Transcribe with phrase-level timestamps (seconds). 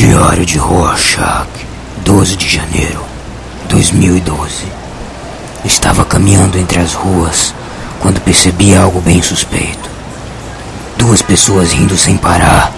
[0.00, 1.46] Diário de Rorschach,
[2.06, 3.04] 12 de janeiro,
[3.68, 4.64] 2012.
[5.62, 7.54] Estava caminhando entre as ruas
[8.00, 9.90] quando percebi algo bem suspeito.
[10.96, 12.72] Duas pessoas rindo sem parar.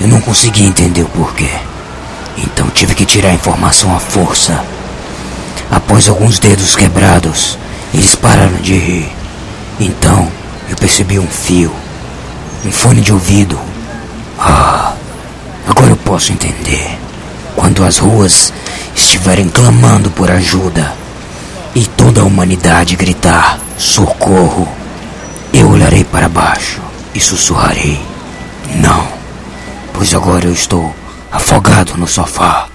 [0.00, 1.48] Eu não conseguia entender o porquê.
[2.36, 4.60] Então tive que tirar a informação à força.
[5.70, 7.56] Após alguns dedos quebrados,
[7.94, 9.12] eles pararam de rir.
[9.78, 10.26] Então
[10.68, 11.72] eu percebi um fio,
[12.66, 13.56] um fone de ouvido.
[14.36, 14.87] Ah,
[16.08, 16.98] posso entender.
[17.54, 18.50] Quando as ruas
[18.96, 20.90] estiverem clamando por ajuda
[21.74, 24.66] e toda a humanidade gritar socorro,
[25.52, 26.80] eu olharei para baixo
[27.14, 28.00] e sussurrarei:
[28.76, 29.06] Não,
[29.92, 30.94] pois agora eu estou
[31.30, 32.68] afogado no sofá.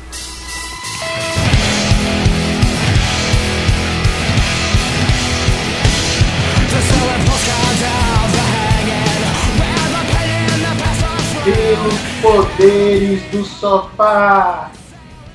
[12.23, 14.71] Poderes do sofá,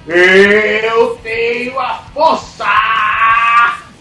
[0.06, 2.64] eu tenho a força!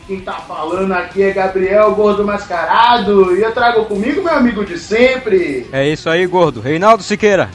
[0.08, 4.80] Quem tá falando aqui é Gabriel Gordo Mascarado e eu trago comigo meu amigo de
[4.80, 5.67] sempre.
[5.73, 6.62] É isso aí, gordo.
[6.62, 7.50] Reinaldo Siqueira.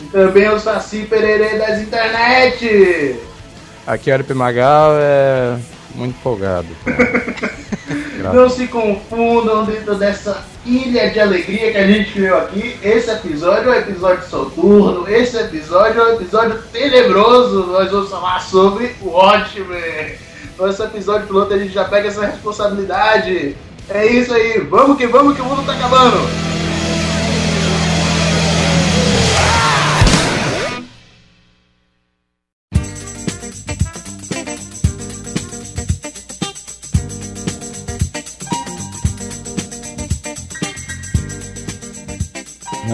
[0.00, 3.20] E também o Saci Pererê das internet.
[3.86, 5.58] Aqui é o Magal, é
[5.94, 6.68] muito empolgado.
[8.32, 12.76] Não se confundam dentro dessa ilha de alegria que a gente criou aqui.
[12.82, 17.66] Esse episódio é um episódio soturno, esse episódio é um episódio tenebroso.
[17.66, 20.14] Nós vamos falar sobre o Watchmen.
[20.58, 23.56] Nesse episódio piloto a gente já pega essa responsabilidade.
[23.90, 26.63] É isso aí, vamos que vamos que o mundo tá acabando.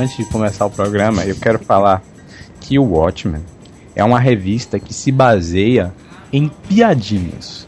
[0.00, 2.02] Antes de começar o programa, eu quero falar
[2.58, 3.42] que o Watchmen
[3.94, 5.92] é uma revista que se baseia
[6.32, 7.66] em piadinhas.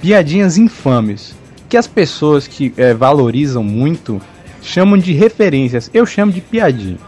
[0.00, 1.32] Piadinhas infames.
[1.68, 4.20] Que as pessoas que eh, valorizam muito
[4.60, 5.88] chamam de referências.
[5.94, 6.98] Eu chamo de piadinha.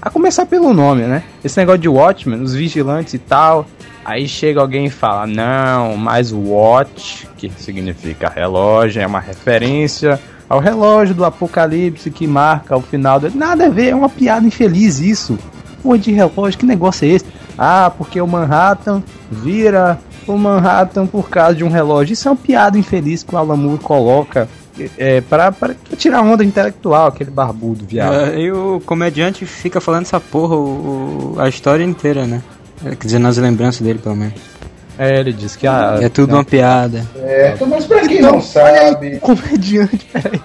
[0.00, 1.22] A começar pelo nome, né?
[1.44, 3.66] Esse negócio de Watchmen, os vigilantes e tal.
[4.02, 10.18] Aí chega alguém e fala: Não, mas Watch, que significa relógio, é uma referência
[10.50, 13.18] ao relógio do apocalipse que marca o final.
[13.20, 13.30] Do...
[13.34, 15.38] Nada a ver, é uma piada infeliz isso.
[15.82, 17.24] Pô, de relógio, que negócio é esse?
[17.56, 22.12] Ah, porque o Manhattan vira o Manhattan por causa de um relógio.
[22.12, 24.46] Isso é uma piada infeliz que o Alan Moore coloca
[24.98, 28.14] é, pra, pra tirar onda intelectual, aquele barbudo, viado.
[28.14, 32.42] É, e o comediante fica falando essa porra o, o- a história inteira, né?
[32.84, 34.34] É, Quer dizer, nas lembranças dele, pelo menos.
[35.02, 35.98] É, ele diz que a.
[36.02, 37.06] É tudo uma piada.
[37.16, 40.40] É, mas pra quem Então, não sabe, O comediante, peraí.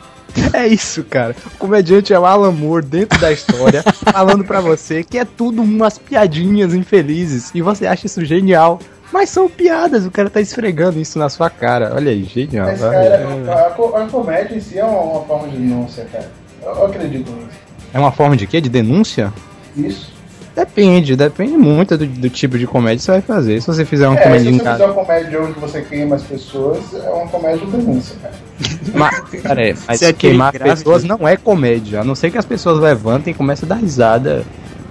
[0.54, 1.36] É isso, cara.
[1.56, 3.84] O comediante é o Alan Moore dentro da história,
[4.14, 8.80] falando pra você que é tudo umas piadinhas infelizes e você acha isso genial.
[9.12, 11.92] Mas são piadas, o cara tá esfregando isso na sua cara.
[11.94, 12.68] Olha aí, genial.
[12.68, 16.30] Mas, cara, a, co- a comédia em si é uma, uma forma de denúncia, cara.
[16.64, 17.48] Eu, eu acredito nisso.
[17.94, 18.60] É uma forma de quê?
[18.60, 19.32] De denúncia?
[19.76, 20.12] Isso.
[20.56, 23.60] Depende, depende muito do, do tipo de comédia que você vai fazer.
[23.60, 24.78] Se você fizer uma É, se comédia em você casa.
[24.78, 28.34] fizer uma comédia onde você queima as pessoas, é uma comédia de denúncia, cara.
[28.94, 32.00] Mas, peraí, mas Se é queimar aquele gráfico- pessoas não é comédia.
[32.00, 34.44] A não ser que as pessoas levantem e comecem a dar risada.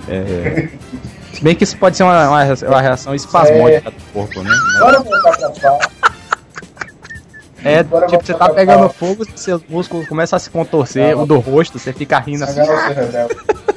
[0.06, 0.69] É...
[1.32, 4.50] Se bem que isso pode ser uma, uma, uma reação espasmódica do corpo, né?
[4.78, 5.78] Bora voltar pra pá.
[7.64, 11.22] É, Bora tipo, você tá pegando fogo, seus músculos começam a se contorcer, Não.
[11.22, 12.60] o do rosto, você fica rindo assim.
[12.60, 13.34] Agora você rebelde.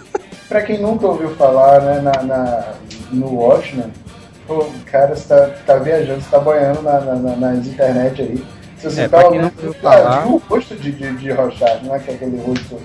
[0.48, 2.74] Pra quem nunca ouviu falar, né, na, na-
[3.12, 3.92] no Watchmen,
[4.48, 8.46] o cara está tá viajando, está boiando na, na- na- nas internet aí.
[8.78, 11.96] Se você É, tá ouviu cara, falar- viu o rosto de, de, de Rorschach, não
[11.96, 12.80] é que é aquele rosto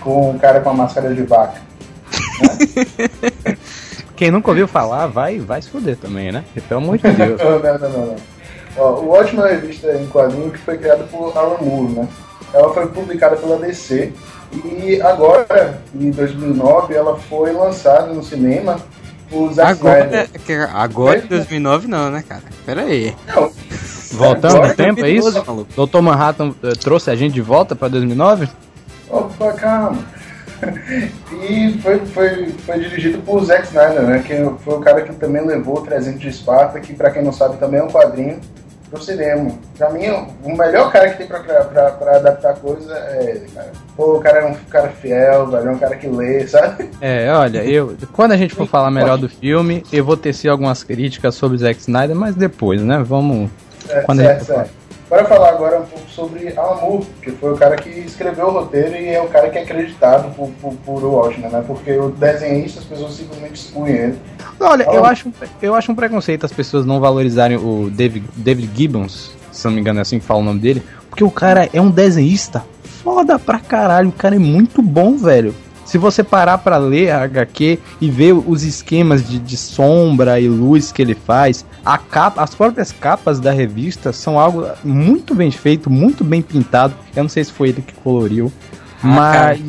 [0.00, 1.60] com o cara com a máscara de vaca.
[4.16, 6.44] Quem nunca ouviu falar, vai, vai se fuder também, né?
[6.68, 7.40] Pelo amor de Deus.
[7.42, 8.16] Não, não, não, não.
[8.76, 12.08] Ó, o Watchmen é uma revista em quadrinho que foi criada por Alan Moore, né?
[12.52, 14.12] Ela foi publicada pela DC
[14.52, 18.78] e agora, em 2009, ela foi lançada no cinema
[19.30, 20.28] por Zack Agora, Snyder.
[20.34, 22.42] é que agora em 2009 não, né, cara?
[22.66, 23.14] Pera aí.
[23.28, 23.50] Não,
[24.12, 25.30] Voltando Agora no tempo, é isso?
[25.30, 25.72] 2012, maluco.
[25.76, 28.48] Doutor Manhattan eh, trouxe a gente de volta pra 2009?
[29.08, 29.98] Opa, calma.
[31.40, 34.22] E foi, foi, foi dirigido por Zack Snyder, né?
[34.26, 37.32] Que foi o cara que também levou o 300 de Esparta, que pra quem não
[37.32, 38.40] sabe também é um quadrinho
[38.90, 39.52] pro cinema.
[39.78, 40.06] Pra mim,
[40.42, 43.72] o melhor cara que tem pra, pra, pra adaptar coisa é ele, cara.
[43.96, 46.90] Pô, o cara é um cara fiel, velho, é um cara que lê, sabe?
[47.00, 50.82] É, olha, eu quando a gente for falar melhor do filme, eu vou tecer algumas
[50.82, 53.02] críticas sobre Zack Snyder, mas depois, né?
[53.04, 53.50] Vamos.
[53.88, 54.79] É, Quando certo, ele for certo.
[55.10, 58.52] Bora falar agora um pouco sobre Alan Moore, que foi o cara que escreveu o
[58.52, 61.64] roteiro e é o cara que é acreditado por, por, por o Watchmen, né?
[61.66, 64.18] Porque o desenhista as pessoas simplesmente excluem ele.
[64.60, 69.32] Olha, eu acho, eu acho um preconceito as pessoas não valorizarem o David, David Gibbons,
[69.50, 71.80] se não me engano é assim que fala o nome dele, porque o cara é
[71.80, 72.64] um desenhista
[73.02, 75.52] foda pra caralho, o cara é muito bom, velho.
[75.90, 80.48] Se você parar para ler a HQ e ver os esquemas de, de, sombra e
[80.48, 85.50] luz que ele faz, a capa, as próprias capas da revista são algo muito bem
[85.50, 86.94] feito, muito bem pintado.
[87.16, 88.52] Eu não sei se foi ele que coloriu,
[89.02, 89.60] ah, mas.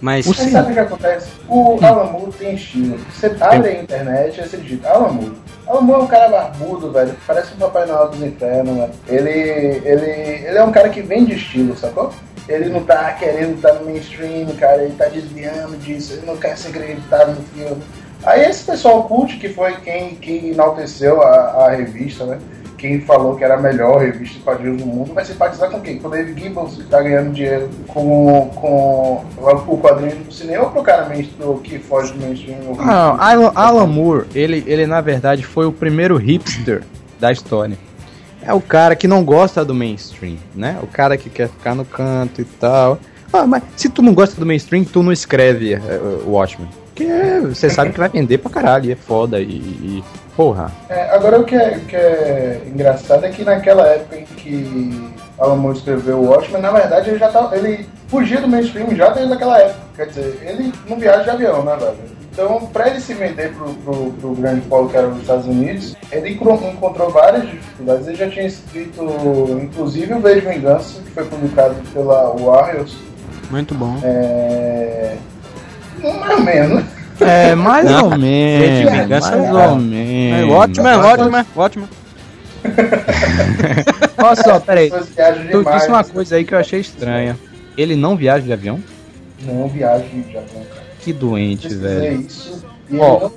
[0.00, 1.28] Mas você sabe o que acontece?
[1.46, 1.78] O hum.
[1.80, 2.98] Alan Moore tem estilo.
[3.12, 4.88] Você abre a internet e você digita.
[4.88, 7.14] Alan Moore é um cara barbudo, velho.
[7.24, 8.90] Parece um Papai Noel dos Infernos, né?
[9.06, 10.10] Ele, ele,
[10.44, 12.12] ele é um cara que vem de estilo, sacou?
[12.48, 16.56] Ele não tá querendo estar no mainstream, cara, ele tá desviando disso, ele não quer
[16.56, 17.82] ser acreditado no filme.
[18.24, 22.38] Aí esse pessoal cult, que foi quem, quem enalteceu a, a revista, né?
[22.76, 25.98] Quem falou que era a melhor revista de quadrinhos do mundo, vai simpatizar com quem?
[25.98, 29.24] Com o David Gibbons, que tá ganhando dinheiro com, com
[29.66, 32.58] o quadrinho do cinema ou pro cara que foge do mainstream?
[32.76, 36.84] Não, Alan, Alan Moore, ele, ele na verdade foi o primeiro hipster
[37.18, 37.76] da história
[38.48, 40.78] é o cara que não gosta do mainstream, né?
[40.82, 42.98] O cara que quer ficar no canto e tal.
[43.30, 46.66] Ah, mas se tu não gosta do mainstream, tu não escreve uh, Watchmen.
[46.86, 47.06] Porque
[47.46, 50.04] você sabe que vai vender pra caralho, e é foda, e, e
[50.34, 50.72] porra.
[50.88, 55.56] É, agora o que é, que é engraçado é que naquela época em que Alan
[55.56, 59.34] Moore escreveu o Watchmen, na verdade ele já tava, ele fugia do mainstream já desde
[59.34, 59.78] aquela época.
[59.94, 62.17] Quer dizer, ele não viaja de avião, né, velho?
[62.40, 65.96] Então, para ele se vender pro, pro, pro, grande polo que era os Estados Unidos,
[66.12, 68.06] ele encontrou várias dificuldades.
[68.06, 69.02] Ele já tinha escrito,
[69.60, 72.96] inclusive, o Vejo Vingança, que foi publicado pela Warriors.
[73.50, 73.98] Muito bom.
[74.04, 75.16] É...
[76.00, 76.84] Mais ou menos.
[77.20, 78.92] É, mais ou menos.
[78.92, 80.40] Vingança, mais ou menos.
[80.40, 81.88] É, ótimo, é, ótimo, é, ótimo.
[84.22, 84.92] Olha só, peraí.
[85.50, 87.36] Tu disse uma coisa aí que eu achei estranha.
[87.76, 88.80] Ele não viaja de avião?
[89.42, 90.62] Não viaja de avião,
[91.08, 92.20] que doente, velho.
[92.20, 92.62] Isso,
[92.98, 93.30] Ó,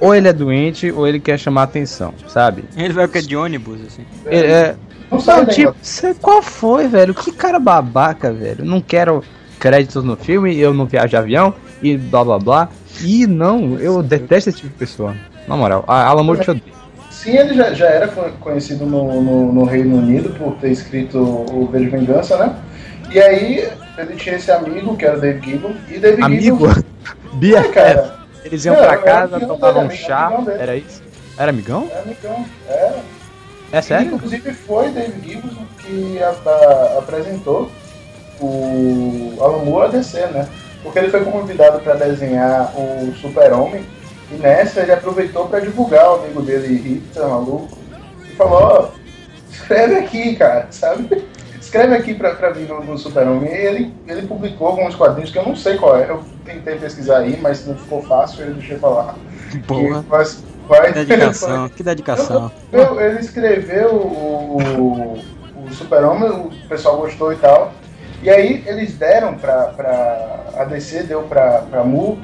[0.00, 2.64] ou ele é doente ou ele quer chamar atenção, sabe?
[2.76, 4.04] Ele vai o que de ônibus, assim.
[4.26, 4.76] Ele é.
[5.10, 7.14] Não sabe, tipo, cê, qual foi, velho?
[7.14, 8.64] Que cara babaca, velho.
[8.64, 9.22] Não quero
[9.58, 12.68] créditos no filme, eu não viajo de avião e blá blá blá.
[13.02, 15.14] E não, eu detesto esse tipo de pessoa.
[15.46, 16.78] Na moral, a Alan Moore te odeia.
[17.10, 21.66] Sim, ele já, já era conhecido no, no, no, Reino Unido por ter escrito o
[21.66, 22.54] V de Vingança, né?
[23.10, 23.68] E aí
[24.02, 26.68] ele tinha esse amigo, que era o Dave Gibbon, e Dave amigo?
[26.68, 26.82] Gibbon...
[27.34, 28.18] Bia, é, cara.
[28.44, 31.02] Eles iam pra casa, tomavam um chá, era isso?
[31.36, 31.88] Era amigão?
[31.90, 32.96] Era amigão, era.
[33.70, 34.12] É sério?
[34.12, 37.70] E, inclusive foi Dave Gibbons que a, a, apresentou
[38.40, 40.48] o Alan Moore a DC, né?
[40.82, 43.84] Porque ele foi convidado para desenhar o Super-Homem
[44.30, 47.76] e nessa ele aproveitou para divulgar o amigo dele, Rita, maluco,
[48.22, 48.88] e falou, ó,
[49.50, 51.27] escreve aqui, cara, sabe?
[51.68, 53.52] Escreve aqui pra, pra mim no, no Super-Homem.
[53.52, 56.08] Ele, ele publicou alguns quadrinhos que eu não sei qual é.
[56.08, 59.14] Eu tentei pesquisar aí, mas não ficou fácil, ele deixei falar.
[59.66, 60.04] Boa.
[60.08, 62.50] Mas, vai, que dedicação, que dedicação.
[62.72, 67.72] Eu, ele escreveu o, o, o Super-Homem, o pessoal gostou e tal.
[68.22, 72.18] E aí eles deram pra, pra a DC, deu pra, pra Mu,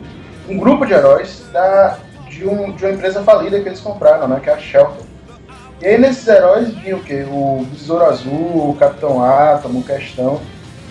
[0.48, 1.98] um grupo de heróis da,
[2.28, 4.40] de, um, de uma empresa falida que eles compraram, né?
[4.42, 5.13] Que é a Shelter.
[5.82, 7.24] E aí nesses heróis vinha o quê?
[7.28, 10.40] O Besouro Azul, o Capitão Átomo, o Questão.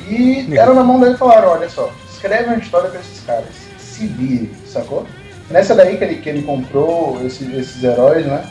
[0.08, 3.46] E era na mão dele e falaram, olha só, escreve uma história pra esses caras.
[3.78, 5.06] Se vire, sacou?
[5.50, 8.44] Nessa daí que ele, que ele comprou esses, esses heróis, né?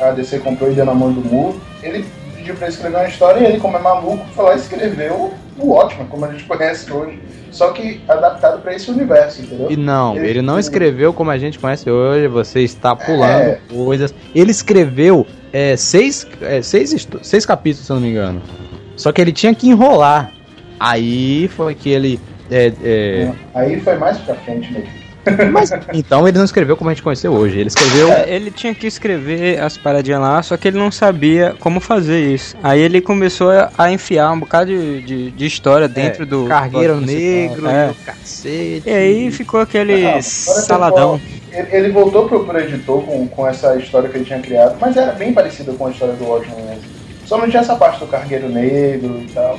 [0.00, 1.60] A DC comprou e deu na mão do Mu.
[1.82, 2.04] Ele
[2.40, 5.72] pediu pra escrever uma história e ele, como é maluco, foi lá e escreveu o
[5.72, 7.20] ótimo, como a gente conhece hoje.
[7.50, 9.70] Só que adaptado para esse universo, entendeu?
[9.70, 13.60] E não, ele, ele não escreveu como a gente conhece hoje, você está pulando é...
[13.68, 14.14] coisas.
[14.34, 18.42] Ele escreveu é, seis, é, seis, seis capítulos, se eu não me engano.
[18.96, 20.32] Só que ele tinha que enrolar.
[20.78, 22.20] Aí foi que ele.
[22.50, 23.32] É, é...
[23.54, 24.99] Aí foi mais pra frente mesmo.
[25.52, 27.58] Mas então ele não escreveu como a gente conheceu hoje.
[27.58, 28.08] Ele escreveu.
[28.12, 32.20] É, ele tinha que escrever as paradinhas lá, só que ele não sabia como fazer
[32.32, 32.56] isso.
[32.62, 36.46] Aí ele começou a enfiar um bocado de, de, de história dentro é, do.
[36.46, 37.92] Cargueiro negro, é.
[38.04, 38.88] cacete.
[38.88, 41.20] E aí ficou aquele ah, saladão.
[41.52, 44.96] Ele, ele, voltou pro, pro editor com, com essa história que ele tinha criado, mas
[44.96, 46.84] era bem parecida com a história do Watchmen mesmo.
[47.26, 49.58] Só não tinha essa parte do cargueiro negro e tal.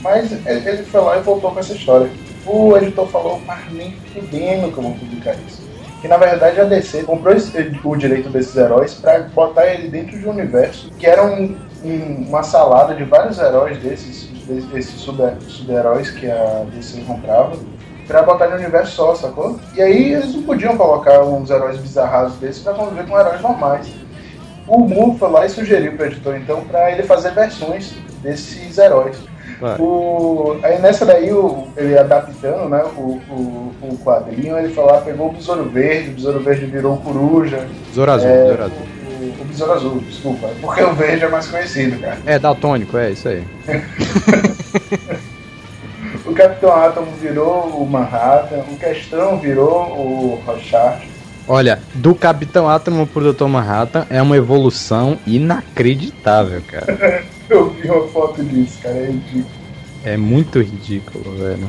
[0.00, 2.08] Mas ele, ele foi lá e voltou com essa história
[2.46, 5.62] o editor falou, mas nem fudendo que eu vou publicar isso.
[6.00, 7.36] Que na verdade a DC comprou
[7.84, 12.24] o direito desses heróis para botar ele dentro de um universo que era um, um,
[12.28, 14.24] uma salada de vários heróis desses,
[14.72, 17.56] desses super-heróis que a DC comprava
[18.06, 19.60] pra botar no universo só, sacou?
[19.74, 23.94] E aí eles não podiam colocar uns heróis bizarros desses pra conviver com heróis normais.
[24.66, 29.18] O Moore foi lá e sugeriu pro editor então para ele fazer versões desses heróis.
[29.78, 35.28] O, aí nessa daí, o, ele adaptando né, o, o, o quadrinho, ele falou, pegou
[35.28, 37.66] o Besouro Verde, o Besouro Verde virou Coruja.
[37.88, 38.86] Besouro Azul, é, Besouro Azul.
[39.06, 42.18] O, o Besouro Azul, desculpa, porque o verde é mais conhecido, cara.
[42.26, 43.44] É, daltônico, é isso aí.
[46.26, 51.12] o Capitão Átomo virou o Manhattan, o Questão virou o Rorschach.
[51.48, 53.46] Olha, do Capitão Átomo pro Dr.
[53.46, 57.24] Manhattan é uma evolução inacreditável, cara.
[57.52, 59.44] Eu vi uma foto disso, cara, é ridículo.
[60.04, 61.68] É muito ridículo, velho.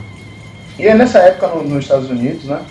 [0.79, 2.61] E aí nessa época no, nos Estados Unidos, né,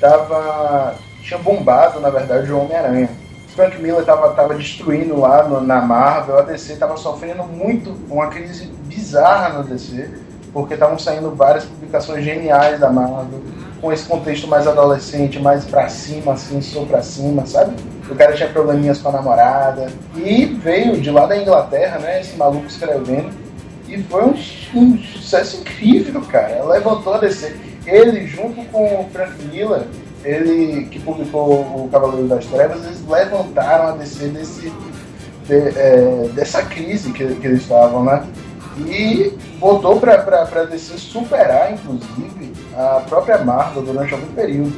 [0.00, 0.94] tava...
[1.20, 3.10] tinha bombado, na verdade, o Homem-Aranha.
[3.48, 8.28] Frank Miller tava, tava destruindo lá no, na Marvel, a DC tava sofrendo muito, uma
[8.28, 10.08] crise bizarra no DC,
[10.52, 13.42] porque estavam saindo várias publicações geniais da Marvel,
[13.80, 17.74] com esse contexto mais adolescente, mais pra cima, assim, sou pra cima, sabe?
[18.10, 19.86] O cara tinha probleminhas com a namorada.
[20.16, 22.20] E veio de lá da Inglaterra, né?
[22.20, 23.30] Esse maluco escrevendo.
[23.88, 24.34] E foi um,
[24.74, 26.64] um sucesso incrível, cara.
[26.64, 27.54] Levantou a DC.
[27.86, 29.82] Ele, junto com o Frank Miller,
[30.24, 34.72] ele que publicou o Cavaleiro das Trevas, eles levantaram a DC desse,
[35.46, 38.26] de, é, dessa crise que, que eles estavam, né?
[38.86, 44.72] E botou para a DC superar, inclusive, a própria Marvel durante algum período.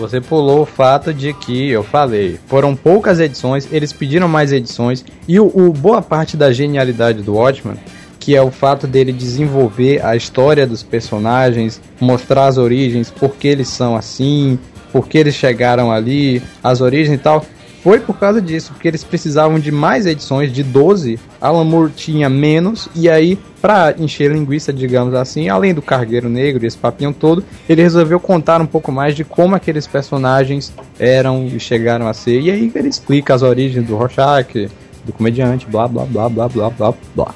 [0.00, 5.04] Você pulou o fato de que, eu falei, foram poucas edições, eles pediram mais edições,
[5.28, 7.76] e o, o boa parte da genialidade do Watchman,
[8.18, 13.46] que é o fato dele desenvolver a história dos personagens, mostrar as origens, por que
[13.46, 14.58] eles são assim,
[14.90, 17.44] por que eles chegaram ali, as origens e tal,
[17.82, 21.18] foi por causa disso, porque eles precisavam de mais edições, de 12.
[21.40, 26.62] Alan Moore tinha menos, e aí, pra encher linguiça, digamos assim, além do Cargueiro Negro
[26.62, 31.46] e esse papinho todo, ele resolveu contar um pouco mais de como aqueles personagens eram
[31.46, 32.40] e chegaram a ser.
[32.40, 34.68] E aí ele explica as origens do Rorschach,
[35.04, 37.34] do comediante, blá blá blá blá blá blá blá.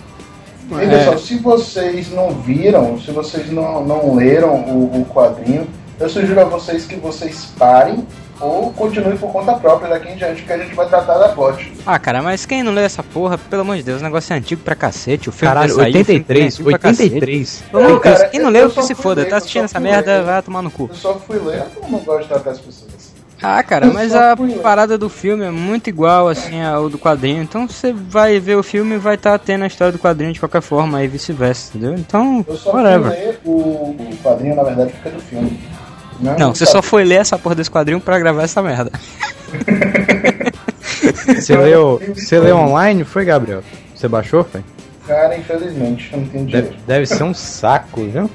[0.81, 1.05] É.
[1.05, 5.67] Só, se vocês não viram, se vocês não, não leram o, o quadrinho,
[6.01, 8.05] eu sugiro a vocês que vocês parem
[8.41, 11.73] ou continue por conta própria daqui em diante, que a gente vai tratar da plot.
[11.87, 14.37] Ah, cara, mas quem não lê essa porra, pelo amor de Deus, o negócio é
[14.37, 15.29] antigo pra cacete.
[15.29, 17.65] O filme Caralho, vai sair, 83, o filme é 83.
[17.71, 19.25] Pelo amor de Deus, quem não leu, que se foda.
[19.25, 20.25] Tá assistindo essa merda, ler.
[20.25, 20.89] vai tomar no cu.
[20.91, 23.15] Eu só fui ler, eu não gosto de tratar as pessoas.
[23.43, 27.43] Ah, cara, mas a parada do filme é muito igual, assim, ao do quadrinho.
[27.43, 30.33] Então você vai ver o filme e vai estar tá tendo a história do quadrinho
[30.33, 31.95] de qualquer forma e vice-versa, entendeu?
[31.95, 33.13] Então, eu só whatever.
[33.13, 35.61] fui ler o, o quadrinho, na verdade, porque é do filme.
[36.25, 38.91] Não, não você só foi ler essa porra desse quadrinho pra gravar essa merda.
[41.37, 43.05] você leu, você leu online?
[43.05, 43.63] Foi, Gabriel?
[43.95, 44.63] Você baixou, foi?
[45.07, 46.69] Cara, infelizmente, eu não dinheiro.
[46.69, 48.31] Deve, deve ser um saco, viu?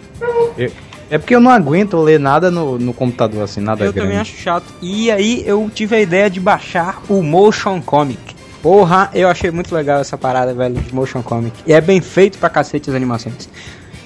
[0.56, 0.72] Eu,
[1.10, 3.98] é porque eu não aguento ler nada no, no computador, assim, nada eu grande.
[3.98, 4.66] Eu também acho chato.
[4.80, 8.36] E aí eu tive a ideia de baixar o Motion Comic.
[8.62, 11.58] Porra, eu achei muito legal essa parada, velho, de Motion Comic.
[11.66, 13.50] E é bem feito pra cacete as animações.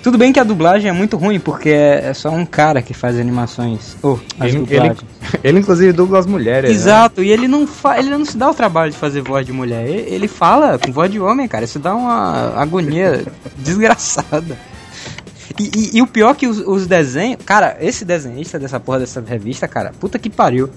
[0.03, 3.17] Tudo bem que a dublagem é muito ruim, porque é só um cara que faz
[3.17, 3.95] animações.
[4.03, 4.97] Oh, as ele, ele,
[5.41, 6.69] ele, inclusive, dubla as mulheres.
[6.69, 6.75] Né?
[6.75, 7.27] Exato, né?
[7.27, 9.87] e ele não, fa ele não se dá o trabalho de fazer voz de mulher.
[9.87, 11.63] Ele, ele fala com voz de homem, cara.
[11.63, 13.23] Isso dá uma agonia
[13.57, 14.59] desgraçada.
[15.57, 17.37] E, e, e, o pior que os, os desenhos.
[17.45, 20.69] Cara, esse desenhista dessa porra dessa revista, cara, puta que pariu.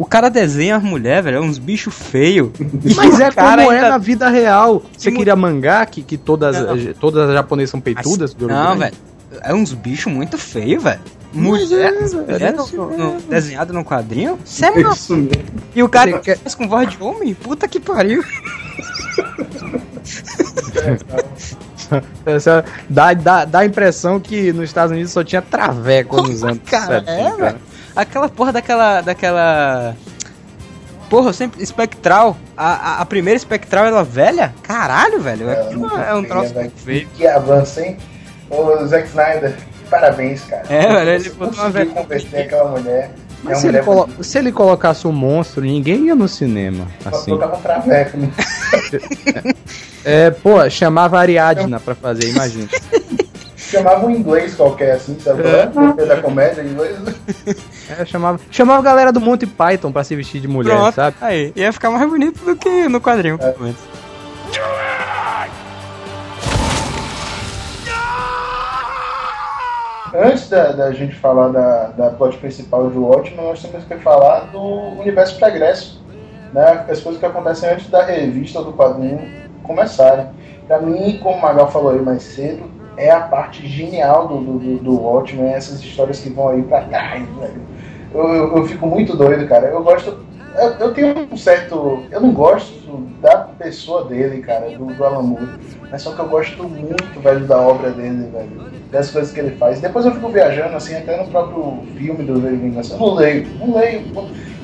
[0.00, 2.48] O cara desenha as mulheres, velho, é uns bichos feios.
[2.96, 3.74] Mas é como ainda...
[3.74, 4.82] é na vida real.
[4.96, 6.56] Você queria mangá, que, que todas,
[6.98, 8.34] todas as japonesas são peitudas?
[8.34, 8.94] Mas, não, velho.
[9.42, 11.00] É uns bichos muito feios, velho.
[11.34, 14.38] Mulher, é, mulher é no, no, desenhado no quadrinho?
[14.42, 14.88] Sério?
[15.76, 16.38] E o cara quer...
[16.56, 17.34] com voz de homem?
[17.34, 18.24] Puta que pariu.
[22.24, 26.60] Essa, dá, dá, dá a impressão que nos Estados Unidos só tinha traveco nos anos
[26.64, 27.10] cara, 70.
[27.10, 27.69] É, cara.
[27.94, 29.00] Aquela porra daquela.
[29.00, 29.96] daquela.
[31.08, 31.62] Porra, sempre.
[31.62, 32.36] Espectral.
[32.56, 34.54] A, a, a, primeira espectral ela velha?
[34.62, 35.48] Caralho, velho.
[35.48, 37.08] É, é, é um troço muito feio.
[37.16, 37.96] Que avança, hein?
[38.48, 39.56] Ô, Zack Snyder,
[39.88, 40.64] parabéns, cara.
[40.68, 41.90] É, velho, ele botou uma velha.
[41.90, 43.10] converter aquela mulher.
[43.42, 44.08] Mas é se, ele colo...
[44.20, 46.86] se, ele colocasse um monstro, ninguém ia no cinema.
[47.04, 47.36] Assim.
[47.38, 48.30] Tava um traveco, né?
[50.04, 52.68] é, pô, chamava Ariadna pra fazer, imagina.
[53.70, 55.42] chamava um inglês qualquer, assim, sabe?
[55.46, 56.06] É.
[56.06, 56.96] Da comédia em inglês.
[57.98, 60.94] É, chamava, chamava a galera do Monty Python pra se vestir de mulher, Pronto.
[60.94, 61.16] sabe?
[61.20, 63.52] Aí, ia ficar mais bonito do que no quadrinho, é.
[70.14, 74.52] Antes da, da, gente falar da, da plot principal de Watchmen, nós temos que falar
[74.52, 74.60] do
[75.00, 76.00] universo pregresso,
[76.52, 76.86] né?
[76.88, 79.20] As coisas que acontecem antes da revista ou do quadrinho
[79.64, 80.28] começarem.
[80.66, 84.76] Pra mim, como o Magal falou aí mais cedo, é a parte genial do, do,
[84.78, 87.62] do Watchmen, essas histórias que vão aí pra trás, velho.
[88.12, 89.68] Eu, eu, eu, fico muito doido, cara.
[89.68, 90.16] Eu gosto
[90.54, 92.02] eu, eu, tenho um certo.
[92.10, 92.90] Eu não gosto
[93.20, 95.48] da pessoa dele, cara, do, do Alan Moore.
[95.90, 98.70] Mas só que eu gosto muito, velho, da obra dele, velho.
[98.90, 99.80] Das coisas que ele faz.
[99.80, 102.94] Depois eu fico viajando, assim, até no próprio filme do Veio Vingança.
[102.94, 104.02] Eu não leio, não leio.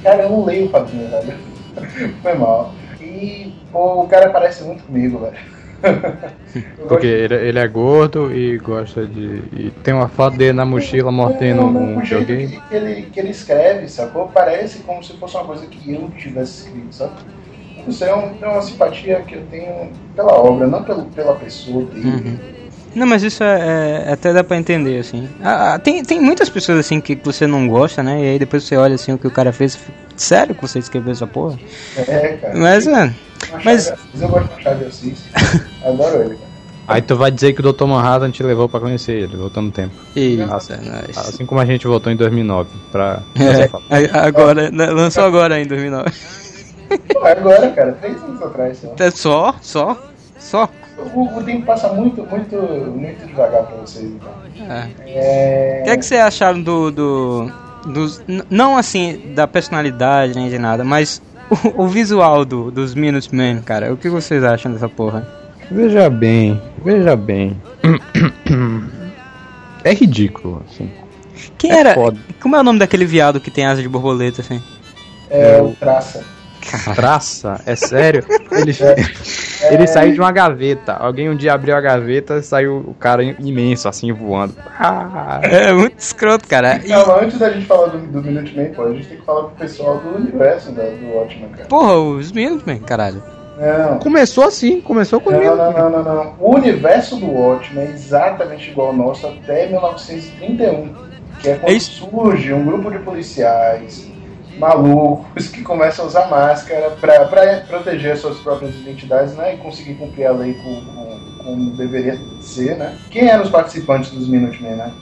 [0.03, 1.35] Cara, eu não leio o quadrinho, velho.
[2.23, 2.73] Foi mal.
[3.01, 5.37] E, pô, o cara parece muito comigo, velho.
[6.89, 9.43] Porque ele, ele, é gordo e gosta de.
[9.53, 12.49] E tem uma foto dele na mochila mordendo um videogame.
[12.49, 14.29] Que, que, ele, que ele escreve, sacou?
[14.29, 17.13] Parece como se fosse uma coisa que eu tivesse escrito, sabe?
[17.85, 21.35] Não sei, é, um, é uma simpatia que eu tenho pela obra, não pelo, pela
[21.35, 22.09] pessoa dele.
[22.09, 22.39] Uhum.
[22.97, 25.29] Não, mas isso é, é, até dá pra entender, assim.
[25.43, 28.25] Ah, ah, tem, tem muitas pessoas, assim, que você não gosta, né?
[28.25, 29.79] E aí depois você olha, assim, o que o cara fez.
[30.17, 31.59] Sério que você escreveu essa porra?
[32.09, 32.57] É, cara.
[32.57, 33.13] Mas, é.
[33.65, 33.93] Mas...
[34.21, 35.25] Eu gosto do Machado de Assis.
[35.85, 36.57] Adoro ele, cara.
[36.89, 37.85] Aí tu vai dizer que o Dr.
[37.85, 39.95] Manhattan te levou pra conhecer ele, voltando no tempo.
[40.15, 41.19] Isso, é nice.
[41.19, 43.23] Assim como a gente voltou em 2009 pra...
[43.91, 46.13] É, agora, né, lançou agora em 2009.
[47.13, 48.95] Pô, agora, cara, três anos atrás só.
[48.99, 49.55] É só?
[49.61, 49.97] Só?
[50.39, 50.69] Só?
[51.15, 54.31] O, o, tempo passa muito, muito, muito devagar pra vocês, então.
[54.71, 54.89] É.
[55.07, 55.79] é...
[55.81, 57.53] O que, é que vocês acharam do, do,
[57.87, 63.61] dos, não assim da personalidade nem de nada, mas o, o visual do, dos Minutemen,
[63.61, 63.93] cara.
[63.93, 65.27] O que vocês acham dessa porra?
[65.71, 67.61] Veja bem, veja bem.
[69.83, 70.91] É ridículo, assim.
[71.59, 71.95] Quem é era?
[71.95, 72.19] Foda.
[72.41, 74.63] Como é o nome daquele viado que tem asa de borboleta, assim?
[75.31, 75.75] É, o
[76.67, 76.95] Traça.
[76.95, 77.61] Traça?
[77.67, 78.25] É sério?
[78.51, 80.93] Ele, é, ele saiu de uma gaveta.
[80.93, 84.55] Alguém um dia abriu a gaveta e saiu o cara imenso, assim, voando.
[84.79, 86.81] Ah, é muito escroto, cara.
[86.83, 86.89] E...
[86.89, 89.57] Calma, antes da gente falar do, do Minuteman, pô, a gente tem que falar pro
[89.57, 91.69] pessoal do universo da, do Watchmen, cara.
[91.69, 93.23] Porra, os Minutemen, caralho.
[93.59, 93.99] Não.
[93.99, 96.35] Começou assim, começou com não, não, não, não, não.
[96.39, 100.95] O universo do Watchmen é exatamente igual ao nosso até 1931.
[101.41, 104.07] Que é quando é surge um grupo de policiais
[104.59, 107.27] malucos que começam a usar máscara para
[107.67, 112.77] proteger suas próprias identidades né, e conseguir cumprir a lei como, como deveria ser.
[112.77, 112.97] Né?
[113.11, 114.77] Quem eram os participantes dos Minutemen?
[114.77, 114.93] Né?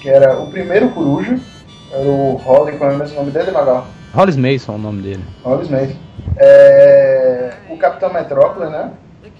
[0.00, 1.38] Que era o primeiro coruja,
[1.90, 3.86] era o Holly, qual é o mesmo nome dele, Magal?
[4.14, 5.24] Hollis Mason é o nome dele.
[5.44, 5.96] Hollis Mason.
[6.38, 8.90] É, o Capitão Metrópole, né?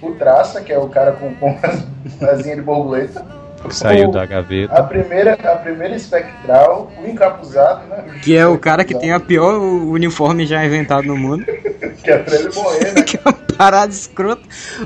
[0.02, 3.24] O Traça, que é o cara com, com as asinhas de borboleta.
[3.68, 4.74] Que saiu o, da gaveta.
[4.74, 8.04] A primeira, a primeira espectral, o encapuzado, né?
[8.08, 11.44] O que é o cara que tem a pior uniforme já inventado no mundo.
[12.02, 13.02] que é pra ele morrer, né?
[13.04, 14.42] que é uma parada escrota,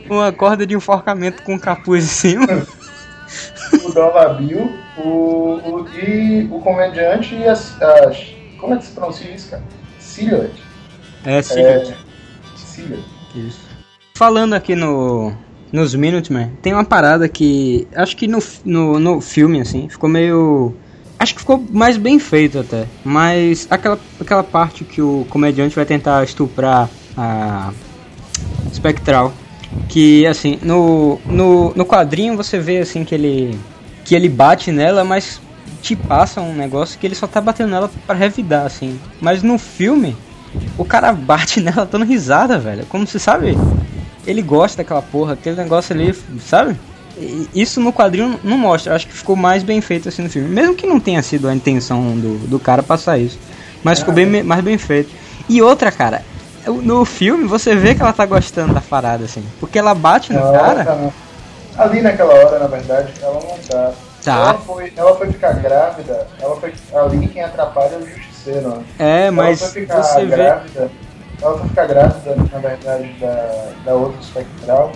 [0.09, 2.47] uma corda de enforcamento com capuz em cima.
[3.85, 8.35] o Dollar Bill, o, o, e o comediante e as, as.
[8.59, 9.63] Como é que se pronuncia isso, cara?
[9.99, 10.63] Silhouette.
[11.25, 11.93] É, Silhouette.
[11.93, 13.09] É, Silhouette.
[13.35, 13.71] Isso.
[14.15, 15.35] Falando aqui no,
[15.73, 20.75] nos Minutemen, tem uma parada que acho que no, no, no filme, assim, ficou meio.
[21.19, 22.87] Acho que ficou mais bem feito até.
[23.05, 27.73] Mas aquela, aquela parte que o comediante vai tentar estuprar a
[28.73, 29.33] Spectral.
[29.89, 33.59] Que assim, no, no, no quadrinho você vê assim que ele.
[34.05, 35.41] que ele bate nela, mas
[35.81, 38.99] te passa um negócio que ele só tá batendo nela para revidar, assim.
[39.21, 40.17] Mas no filme,
[40.77, 42.85] o cara bate nela dando risada, velho.
[42.87, 43.57] Como se sabe?
[44.27, 46.77] Ele gosta daquela porra, aquele negócio ali, sabe?
[47.55, 50.49] Isso no quadrinho não mostra, acho que ficou mais bem feito assim no filme.
[50.49, 53.39] Mesmo que não tenha sido a intenção do, do cara passar isso.
[53.83, 55.11] Mas ficou bem, mais bem feito.
[55.49, 56.23] E outra, cara,
[56.67, 59.45] no filme você vê que ela tá gostando da parada, assim.
[59.59, 60.85] Porque ela bate no cara.
[60.85, 61.11] Tá,
[61.77, 63.93] ali naquela hora, na verdade, ela não tá.
[64.23, 64.37] Tá.
[64.37, 68.69] Ela foi, ela foi ficar grávida, ela foi ali quem atrapalha é o justiceiro.
[68.69, 68.85] Né?
[68.99, 70.91] É, mas você grávida, vê
[71.43, 74.93] ela vai ficar grávida, na verdade, da, da outra espectral,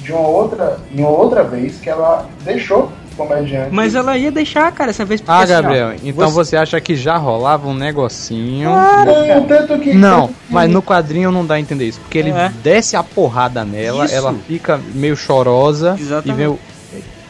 [0.00, 3.70] de uma outra, em outra vez que ela deixou comediante.
[3.72, 5.22] Mas ela ia deixar, cara, essa vez.
[5.26, 6.50] Ah, assim, Gabriel, então você...
[6.50, 6.56] você...
[6.56, 8.70] acha que já rolava um negocinho?
[8.70, 9.46] Claro, no...
[9.46, 9.92] tanto que.
[9.92, 12.00] Não, mas no quadrinho não dá a entender isso.
[12.00, 12.50] Porque ele é.
[12.62, 14.14] desce a porrada nela, isso.
[14.14, 16.30] ela fica meio chorosa Exatamente.
[16.30, 16.58] e meio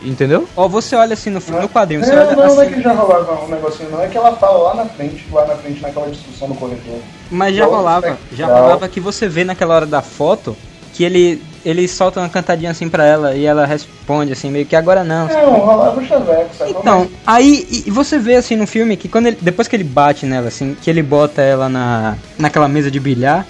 [0.02, 0.46] Entendeu?
[0.56, 2.04] Ó, você olha assim no, no quadrinho.
[2.04, 2.56] Você olha não, assim...
[2.56, 4.00] não é que já rolava um negocinho, não.
[4.00, 7.00] É que ela fala lá na frente, lá na frente, naquela discussão no corredor.
[7.30, 8.18] Mas já rolava.
[8.32, 10.56] Já rolava que você vê naquela hora da foto
[10.94, 14.74] que ele, ele solta uma cantadinha assim pra ela e ela responde assim, meio que
[14.74, 15.28] agora não.
[15.28, 16.70] Não, rolava o chaveco, sabe?
[16.70, 20.26] Então, aí e você vê assim no filme que quando ele, depois que ele bate
[20.26, 23.46] nela, assim, que ele bota ela na, naquela mesa de bilhar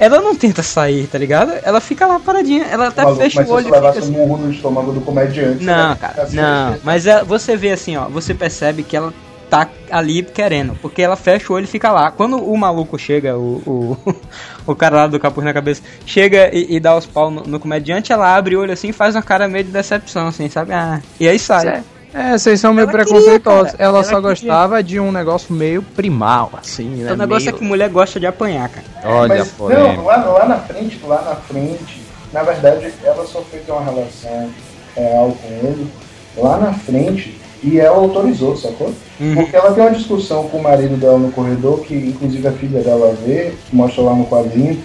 [0.00, 1.52] ela não tenta sair, tá ligado?
[1.62, 4.08] Ela fica lá paradinha, ela até mas, fecha mas o olho e fica assim.
[4.08, 5.62] um murro no estômago do comediante.
[5.62, 6.76] Não, cara, não.
[6.82, 9.12] Mas é, você vê assim, ó, você percebe que ela
[9.50, 12.10] tá ali querendo, porque ela fecha o olho e fica lá.
[12.10, 14.14] Quando o maluco chega, o, o,
[14.64, 17.58] o cara lá do capuz na cabeça, chega e, e dá os pau no, no,
[17.58, 20.72] comediante, ela abre o olho assim e faz uma cara meio de decepção, assim, sabe?
[20.72, 21.82] Ah, e aí sai.
[22.12, 23.70] É, vocês são meio Ela preconceituosos.
[23.72, 24.04] queria, ela, cara.
[24.04, 24.50] só Ela queria.
[24.52, 27.12] gostava de um negócio meio primal, assim, né?
[27.12, 27.56] o negócio meio...
[27.56, 28.86] é que mulher gosta de apanhar, cara.
[29.04, 33.62] Olha, Mas, não, lá, lá na frente, lá na frente, na verdade, ela só ter
[33.70, 34.50] uma relação
[34.96, 35.88] real com ele
[36.36, 38.92] lá na frente e ela autorizou, sacou?
[39.20, 39.34] Uhum.
[39.34, 42.80] Porque ela tem uma discussão com o marido dela no corredor, que inclusive a filha
[42.80, 44.82] dela vê, que mostra lá no quadrinho,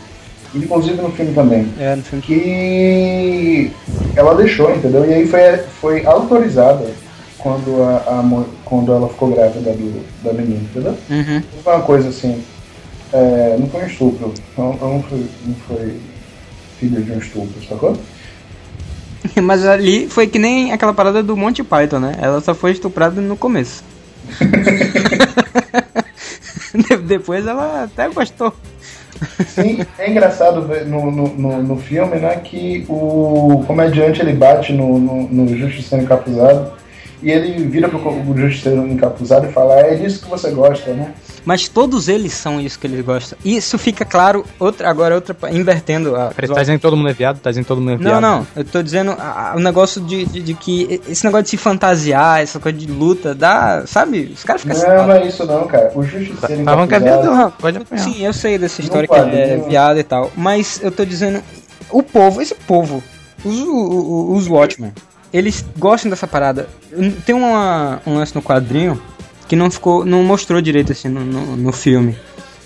[0.54, 1.68] e inclusive no filme também.
[1.80, 2.22] É, no filme.
[2.22, 3.72] que
[4.16, 5.06] ela deixou, entendeu?
[5.10, 6.86] E aí foi, foi autorizada
[7.38, 10.98] quando, a, a quando ela ficou grávida do, da menina, entendeu?
[11.10, 11.42] Uhum.
[11.64, 12.44] Foi uma coisa assim.
[13.14, 14.34] é, não foi um estupro.
[14.58, 15.94] Não, não, foi, não foi
[16.78, 17.98] filho de um estupro, sacou?
[19.42, 22.16] Mas ali foi que nem aquela parada do Monty Python, né?
[22.22, 23.95] Ela só foi estuprada no começo.
[26.74, 28.54] De- Depois ela até gostou.
[29.48, 35.00] Sim, é engraçado no, no, no, no filme, né, que o comediante ele bate no,
[35.00, 36.74] no, no justiceiro encapuzado
[37.26, 41.12] e ele vira pro o justiceiro encapuzado e fala, é disso que você gosta, né?
[41.44, 43.38] Mas todos eles são isso que eles gostam.
[43.44, 46.30] Isso fica claro, outra, agora outra, invertendo a.
[46.32, 47.40] Tá dizendo que todo mundo é viado?
[47.40, 48.22] Tá dizendo que todo mundo é Não, viado?
[48.22, 51.50] não, eu tô dizendo a- a- o negócio de, de, de que esse negócio de
[51.52, 54.32] se fantasiar, essa coisa de luta, dá, sabe?
[54.34, 55.92] Os caras ficam Não, não é isso não, cara.
[55.96, 57.04] O justiceiro que é encapuzado...
[57.04, 58.02] viadão, pode apanhar.
[58.04, 60.32] Sim, eu sei dessa história que ele é quadrinho- viado e tal.
[60.36, 61.44] Mas eu tô dizendo,
[61.92, 63.04] o povo, esse povo,
[63.44, 64.92] os, o- o- os Watchmen,
[65.36, 66.68] eles gostam dessa parada.
[67.26, 69.02] Tem uma, um lance no quadrinho
[69.48, 70.06] que não ficou.
[70.06, 72.16] não mostrou direito assim no, no, no filme.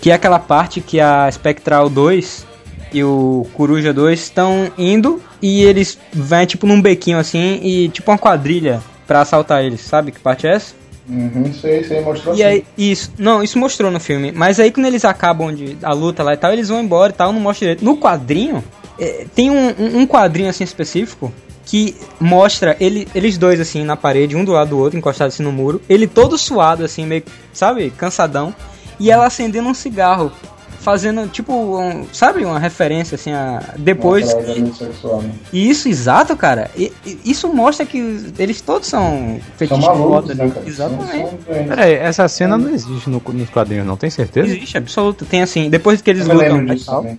[0.00, 2.46] Que é aquela parte que a Spectral 2
[2.92, 8.10] e o Coruja 2 estão indo e eles vêm tipo num bequinho assim e tipo
[8.10, 10.74] uma quadrilha pra assaltar eles, sabe que parte é essa?
[11.08, 12.44] Uhum, sei, sei, mostrou E sim.
[12.44, 14.32] aí, isso, não, isso mostrou no filme.
[14.32, 17.14] Mas aí quando eles acabam de, a luta lá e tal, eles vão embora e
[17.14, 17.84] tal, não mostra direito.
[17.84, 18.62] No quadrinho,
[18.98, 21.32] é, tem um- um quadrinho assim específico
[21.70, 25.42] que mostra ele, eles dois assim na parede, um do lado do outro, encostados assim
[25.44, 25.80] no muro.
[25.88, 28.52] Ele todo suado assim, meio, sabe, cansadão.
[28.98, 30.32] E ela acendendo um cigarro.
[30.80, 33.62] Fazendo, tipo, um, sabe, uma referência assim a.
[33.76, 34.32] Depois.
[34.32, 35.30] Uma parada sexual, né?
[35.52, 36.70] E isso, exato, cara.
[36.74, 37.98] E- e- isso mostra que
[38.38, 40.52] eles todos são São fetichistas malucos, foda né?
[40.66, 41.12] Exatamente.
[41.12, 41.64] São, são.
[41.68, 44.48] Peraí, essa cena não existe no- nos quadrinhos, não tem certeza?
[44.48, 45.26] Existe, absoluto.
[45.26, 47.18] Tem assim, depois que eles lutam e disso também.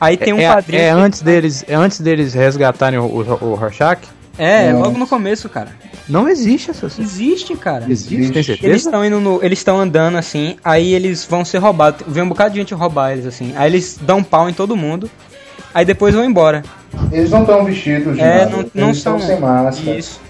[0.00, 0.82] Aí tem um é, quadrinho.
[0.82, 3.18] é que- antes deles, é antes deles resgatarem o, o,
[3.50, 4.00] o Rorschach?
[4.38, 5.70] É, logo no começo, cara.
[6.08, 7.06] Não existe essa cena.
[7.06, 7.84] Existe, cara.
[7.88, 8.66] Existe, tem certeza?
[8.68, 9.42] Eles estão indo no.
[9.44, 12.04] Eles estão andando assim, aí eles vão ser roubados.
[12.06, 13.52] Vem um bocado de gente roubar eles assim.
[13.56, 15.10] Aí eles dão um pau em todo mundo.
[15.74, 16.62] Aí depois vão embora.
[17.12, 18.50] Eles não estão vestidos de É, nada.
[18.50, 19.98] não, não Eles estão sem máscara.
[19.98, 20.20] Isso.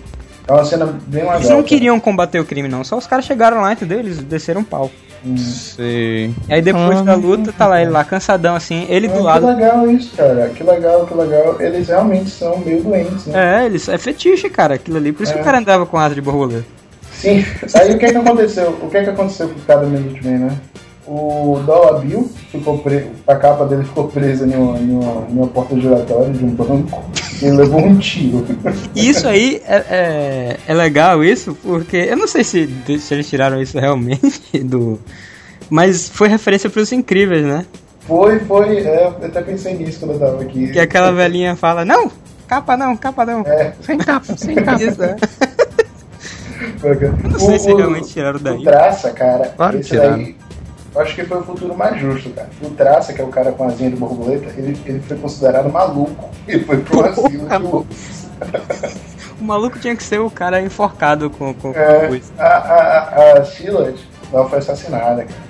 [0.48, 1.36] É uma cena bem legal.
[1.36, 2.82] Eles não queriam combater o crime, não.
[2.82, 3.98] Só os caras chegaram lá, entendeu?
[4.00, 4.90] Eles desceram um pau.
[5.36, 6.32] Sei.
[6.48, 9.22] Aí depois Ah, da luta, tá lá ele lá, cansadão assim, ele Ah, do Que
[9.22, 9.46] lado.
[9.46, 10.48] legal isso, cara.
[10.54, 11.56] Que legal, que legal.
[11.60, 13.62] Eles realmente são meio doentes, né?
[13.62, 15.12] É, eles, é fetiche, cara, aquilo ali.
[15.12, 15.42] Por isso que É.
[15.42, 16.64] o cara andava com asa de borboleta.
[17.12, 17.44] Sim.
[17.74, 18.70] Aí o que que aconteceu?
[18.80, 20.56] O que que aconteceu com cada Minuteman, né?
[21.10, 25.32] O Dollar Bill ficou preso, a capa dele ficou presa em uma, em uma, em
[25.38, 27.02] uma porta giratória de um banco
[27.40, 28.44] e ele levou um tiro.
[28.94, 32.68] E isso aí é, é, é legal isso, porque eu não sei se,
[32.98, 35.00] se eles tiraram isso realmente do.
[35.70, 37.64] Mas foi referência pros incríveis, né?
[38.00, 40.68] Foi, foi, é, eu até pensei nisso quando eu tava aqui.
[40.72, 42.12] Que aquela velhinha fala, não,
[42.46, 43.40] capa não, capa não.
[43.46, 44.76] É, Sem capa, sem capa.
[44.84, 45.16] Isso, é.
[46.82, 48.62] Eu não sei se realmente tiraram O daí.
[48.62, 50.16] Traça, cara, Claro que tiraram.
[50.18, 50.36] daí,
[50.98, 52.48] eu acho que foi o futuro mais justo, cara.
[52.62, 55.70] O Traça, que é o cara com a asinha de borboleta, ele, ele foi considerado
[55.72, 56.28] maluco.
[56.46, 57.46] Ele foi pro asilo.
[57.46, 62.32] Que o- maluco tinha que ser o cara enforcado com, com, com É, coisa.
[62.38, 62.98] a, a,
[63.38, 63.46] a,
[64.32, 65.48] ela foi assassinada, cara.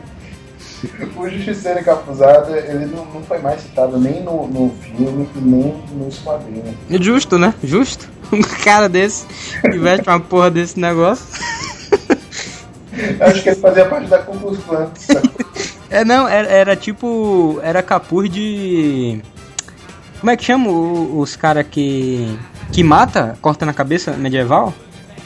[1.16, 5.82] O Justiceiro Encapuzado, ele não, não foi mais citado nem no, no filme e nem
[5.92, 6.76] nos quadrinhos.
[7.00, 7.54] Justo, né?
[7.64, 8.08] Justo.
[8.30, 9.24] Um cara desse
[9.62, 11.24] que veste uma porra desse negócio.
[13.20, 14.90] Eu acho que ele fazia parte da Klan.
[15.90, 17.58] É, não, era, era tipo.
[17.62, 19.22] Era capuz de.
[20.20, 22.38] Como é que chama os caras que.
[22.70, 24.74] que mata, corta na cabeça medieval?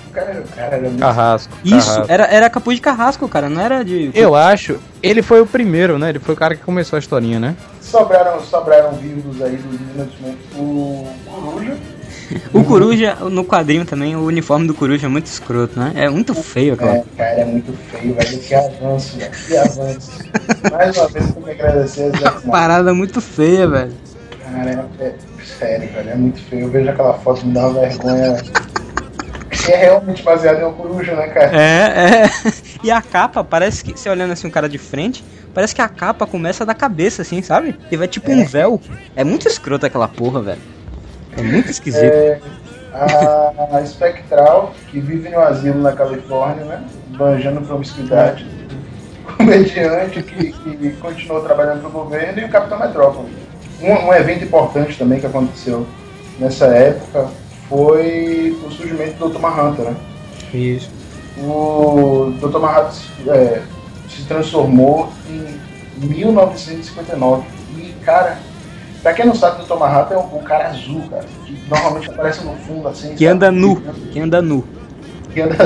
[0.08, 1.00] O cara, o cara era muito...
[1.00, 1.52] Carrasco.
[1.64, 2.12] Isso, carrasco.
[2.12, 4.11] era, era capuz de carrasco, cara, não era de.
[4.14, 6.11] Eu acho, ele foi o primeiro, né?
[6.11, 7.56] Ele foi o cara que começou a historinha, né?
[7.80, 10.38] Sobraram, sobraram vivos aí dos Minutemen.
[10.54, 11.76] O Coruja,
[12.53, 15.92] O Coruja, no quadrinho também, o uniforme do Coruja é muito escroto, né?
[15.95, 16.99] É muito feio, cara.
[16.99, 18.38] É, cara, é muito feio, velho.
[18.38, 19.31] Que avanço, velho.
[19.31, 20.11] Que avanço.
[20.71, 22.51] Mais uma vez, tenho que agradecer a Zack Snyder.
[22.51, 23.92] Parada muito feia, velho.
[24.53, 25.14] Cara, é, é
[25.45, 26.11] sério, velho.
[26.11, 26.62] É muito feio.
[26.62, 28.37] Eu vejo aquela foto me dá uma vergonha.
[29.68, 31.57] É realmente baseado em uma coruja, né, cara?
[31.57, 32.31] É, é.
[32.83, 35.88] E a capa, parece que, você olhando assim um cara de frente, parece que a
[35.88, 37.79] capa começa da cabeça, assim, sabe?
[37.90, 38.81] E vai tipo um véu.
[39.14, 40.61] É muito escroto aquela porra, velho.
[41.37, 42.03] É muito esquisito.
[42.03, 42.40] É,
[42.92, 46.85] A, a Spectral, que vive no asilo na Califórnia, né?
[47.16, 48.47] Banjando promiscuidade.
[49.37, 53.29] Comediante que, que continuou trabalhando para o governo e o Capitão Metrópole.
[53.81, 55.87] Um, um evento importante também que aconteceu
[56.38, 57.29] nessa época
[57.68, 59.38] foi o surgimento do Dr.
[59.40, 59.97] Manhattan, né?
[60.53, 60.90] Isso.
[61.38, 62.59] O Dr.
[62.59, 62.92] Manhattan
[63.29, 63.62] é,
[64.09, 65.59] se transformou em
[66.07, 67.45] 1959.
[67.77, 68.38] E, cara,
[69.02, 69.74] pra quem não sabe, o Dr.
[69.74, 71.24] Manhattan é o, o cara azul, cara.
[71.44, 73.08] Que normalmente aparece no fundo, assim.
[73.14, 73.26] Que sabe?
[73.26, 73.82] anda nu.
[74.12, 74.64] Que anda nu.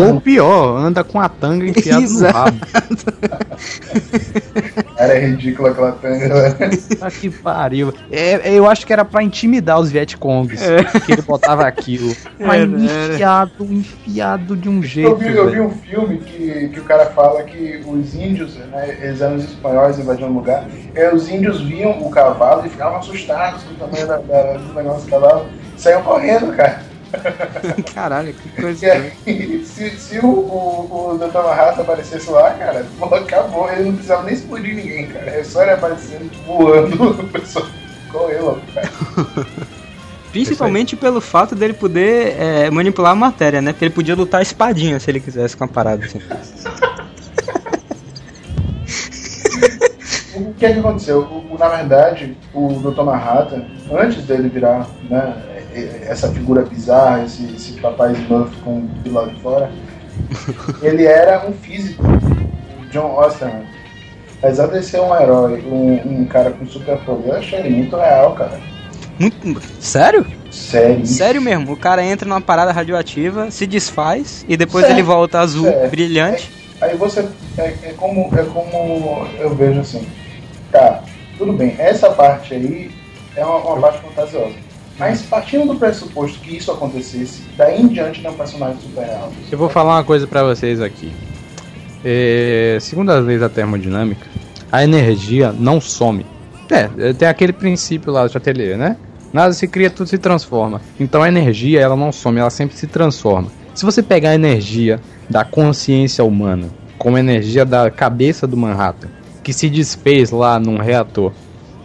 [0.09, 2.37] Ou pior, anda com a tanga enfiada no Exato.
[2.37, 2.59] rabo.
[4.97, 6.57] Cara, é ridículo aquela tanga, velho.
[7.01, 7.93] Ah, que pariu.
[8.11, 10.61] É, eu acho que era pra intimidar os Vietcongs
[11.05, 12.15] que ele botava aquilo.
[12.39, 13.13] Mas Era, era.
[13.13, 15.11] enfiado, enfiado de um jeito.
[15.11, 18.97] Eu vi, eu vi um filme que, que o cara fala que os índios, né,
[19.01, 22.99] eles eram os espanhóis invadindo o lugar, e os índios viam o cavalo e ficavam
[22.99, 26.83] assustados com o tamanho da, da, do negócio do cavalo, saíam correndo, cara.
[27.95, 28.93] Caralho, que coisa.
[28.93, 31.39] Aí, se, se o, o, o Dr.
[31.39, 35.31] Manhattan aparecesse lá, cara, pô, acabou, ele não precisava nem explodir ninguém, cara.
[35.31, 37.67] É só ele aparecendo voando, o pessoal
[38.11, 38.91] correu logo, cara.
[40.33, 43.73] Principalmente pelo fato dele poder é, manipular a matéria, né?
[43.73, 46.21] Porque ele podia lutar espadinha se ele quisesse com a parada assim.
[50.35, 51.21] O que é que aconteceu?
[51.23, 53.03] O, na verdade, o Dr.
[53.03, 55.35] Manhattan, antes dele virar né,
[56.07, 59.71] essa figura bizarra, esse, esse papai Smurf com do lado de fora,
[60.83, 62.03] ele era um físico,
[62.91, 63.65] John Osterman.
[64.39, 68.35] Apesar de ser um herói, um, um cara com superpoder, eu achei ele muito real,
[68.35, 68.61] cara.
[69.19, 69.63] Muito...
[69.81, 70.27] Sério?
[70.51, 71.07] Sério.
[71.07, 71.73] Sério mesmo.
[71.73, 75.01] O cara entra numa parada radioativa, se desfaz e depois Sério?
[75.01, 75.91] ele volta azul, Sério.
[75.91, 76.51] brilhante.
[76.81, 77.27] Aí você.
[77.57, 80.07] É, é como, é como eu vejo assim.
[80.71, 81.03] Tá,
[81.39, 82.91] tudo bem, essa parte aí
[83.35, 84.66] é uma, uma parte fantasiosa.
[84.99, 89.05] Mas partindo do pressuposto que isso acontecesse, daí em diante ele é um personagem super
[89.05, 89.33] real.
[89.51, 91.13] Eu vou falar uma coisa pra vocês aqui.
[92.05, 94.27] É, segundo as leis da termodinâmica,
[94.73, 96.25] a energia não some.
[96.71, 98.97] É, tem aquele princípio lá do Chatelier, né?
[99.33, 100.81] Nada se cria, tudo se transforma.
[100.99, 103.49] Então a energia, ela não some, ela sempre se transforma.
[103.75, 109.09] Se você pegar a energia da consciência humana, como a energia da cabeça do Manhattan,
[109.43, 111.33] que se desfez lá num reator,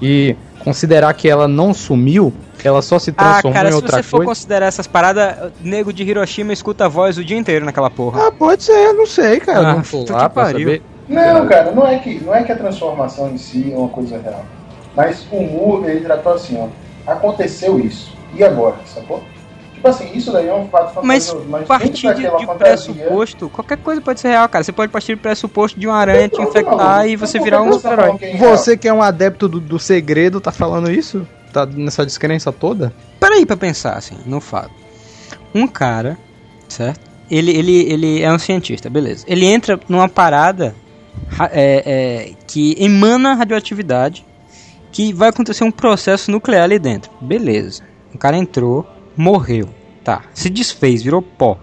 [0.02, 2.34] e considerar que ela não sumiu,
[2.67, 4.30] ela só se Ah, transformou cara, em se outra você for coisa.
[4.32, 8.28] considerar essas paradas, nego de Hiroshima escuta a voz o dia inteiro naquela porra.
[8.28, 9.60] Ah, pode ser, não sei, cara.
[9.60, 10.60] Ah, não tô puta lá que pra pariu.
[10.67, 10.84] saber.
[11.08, 14.17] Não, cara, não é, que, não é que a transformação em si é uma coisa
[14.19, 14.45] real.
[14.95, 16.67] Mas o Mu, ele tratou assim, ó.
[17.12, 18.15] Aconteceu isso.
[18.34, 19.21] E agora, sacou?
[19.74, 21.50] Tipo assim, isso daí é um fato Mas fantasioso.
[21.50, 22.56] Mas, partir de, de fantasia-
[22.93, 24.63] pressuposto, qualquer coisa pode ser real, cara.
[24.63, 27.74] Você pode partir do pressuposto de uma aranha te infectar não, e você virar um
[27.74, 28.17] super-herói.
[28.21, 28.38] é?
[28.38, 31.28] Você que é um adepto do, do segredo, tá falando isso?
[31.51, 32.93] Tá nessa descrença toda?
[33.19, 34.71] Peraí pra pensar, assim, no fato.
[35.53, 36.17] Um cara,
[36.67, 36.99] certo?
[37.29, 39.25] Ele, ele, ele é um cientista, beleza.
[39.27, 40.75] Ele entra numa parada
[41.29, 44.25] ra- é, é, que emana radioatividade,
[44.91, 47.11] que vai acontecer um processo nuclear ali dentro.
[47.21, 47.83] Beleza.
[48.13, 48.85] O cara entrou,
[49.15, 49.69] morreu.
[50.03, 51.57] Tá, se desfez, virou pó.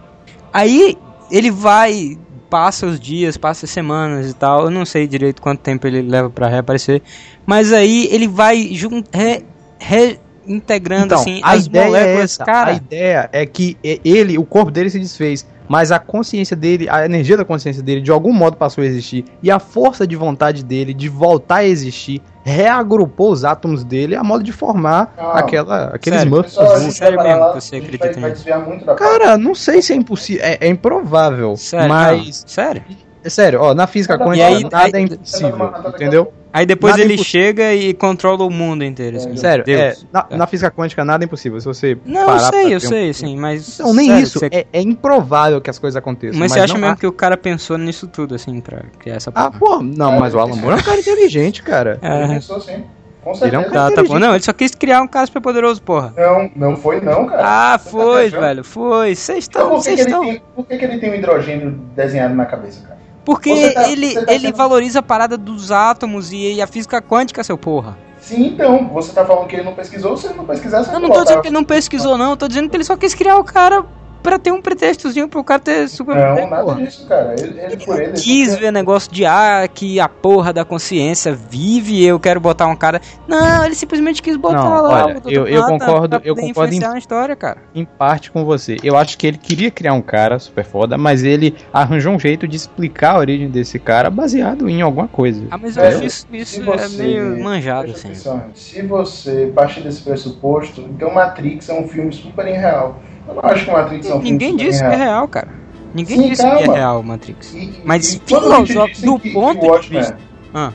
[0.53, 0.97] Aí
[1.31, 2.17] ele vai,
[2.49, 4.65] passa os dias, passa as semanas e tal.
[4.65, 7.03] Eu não sei direito quanto tempo ele leva pra reaparecer.
[7.45, 9.45] Mas aí ele vai jun- re-
[9.79, 12.45] reintegrando assim a as ideia é moléculas, essa.
[12.45, 12.71] cara.
[12.71, 17.05] A ideia é que ele, o corpo dele se desfez, mas a consciência dele, a
[17.05, 19.25] energia da consciência dele, de algum modo passou a existir.
[19.43, 24.25] E a força de vontade dele de voltar a existir reagrupou os átomos dele a
[24.25, 28.07] modo de formar Ah, aquela, aquele sério, Pessoal, gente Sério mesmo lá, que você acredita
[28.09, 28.21] nisso?
[28.31, 30.43] desviar muito da Cara, não sei se é impossível.
[30.45, 31.55] É, é improvável.
[31.59, 32.17] Sério, mas.
[32.43, 32.83] não, sério.
[33.23, 36.33] É sério, ó, na física quântica aí- nada é aí- impossível, entendeu?
[36.53, 37.43] Aí depois Nada ele impossível.
[37.43, 39.19] chega e controla o mundo inteiro.
[39.19, 39.37] assim.
[39.37, 39.79] Sério, Deus.
[39.81, 40.37] é, na, É.
[40.37, 41.61] na física quântica nada é impossível.
[41.61, 43.79] Se você Não, eu parar pra sei, eu um- sei, sim, mas.
[43.79, 44.39] Não, nem sério, isso.
[44.39, 46.39] você- É, é improvável que as coisas aconteçam.
[46.39, 49.17] Mas você acha não mesmo há- que o cara pensou nisso tudo, assim, pra criar
[49.17, 49.59] essa Ah, porra?
[49.79, 51.99] pô, não, mas o Alan Moore é um cara inteligente, cara.
[52.03, 52.29] Ele É.
[52.29, 52.85] pensou assim.
[53.23, 53.91] Com Ele é um certeza.
[53.95, 54.19] Tá, tá.
[54.19, 56.15] Não, ele só quis criar um cara super poderoso, porra.
[56.17, 57.43] Não, não foi não, cara.
[57.45, 58.43] Ah, tá foi, viajando?
[58.43, 59.15] velho, foi.
[59.15, 59.69] Vocês Então, estão.
[59.69, 60.25] por que, Vocês que, ele estão.
[60.25, 62.98] tem, por que, que ele tem um hidrogênio desenhado na cabeça, cara?
[63.29, 66.63] Porque Você tá- ele, você tá ele sendo- valoriza a parada dos átomos e, e
[66.63, 67.95] a física quântica, seu porra.
[68.19, 71.11] Sim, então, você tá falando que ele não pesquisou, se ele não pesquisasse, Eu não
[71.11, 72.31] tô dizendo que ele não pesquisou, não.
[72.31, 73.85] Eu tô dizendo que ele só quis criar o cara
[74.23, 76.83] pra ter um pretextozinho pro cara ter super Não, poder, nada porra.
[76.83, 77.35] disso, cara.
[77.39, 78.13] Ele, ele por ele.
[78.13, 82.41] Quis ele- ver negócio de ah, que a porra da consciência vive e eu quero
[82.41, 83.01] botar um cara.
[83.27, 85.31] Não, ele simplesmente quis botar Não, lá olha, o Dr.
[85.33, 87.59] eu- eu Manhattan concordo- pra eu concordo em- na história, cara.
[87.75, 88.77] Em parte com você.
[88.83, 92.47] Eu acho que ele queria criar um cara super foda, mas ele arranjou um jeito
[92.49, 95.45] de explicar a origem desse cara baseado em alguma coisa.
[95.51, 98.09] Ah, mas eu É, acho isso, isso se é você- meio manjado, assim.
[98.09, 103.01] atenção, Se você partir desse pressuposto, então Matrix é um filme super irreal.
[103.29, 104.99] Eu não acho que Matrix é um Ninguém filme disse que é real.
[105.01, 105.49] real, cara.
[105.95, 106.75] Ninguém Sim, disse que calma.
[106.75, 107.55] é real, Matrix.
[107.55, 110.19] E- e- Mas e filosófico, do que- que ponto o de vista.
[110.55, 110.73] Ah,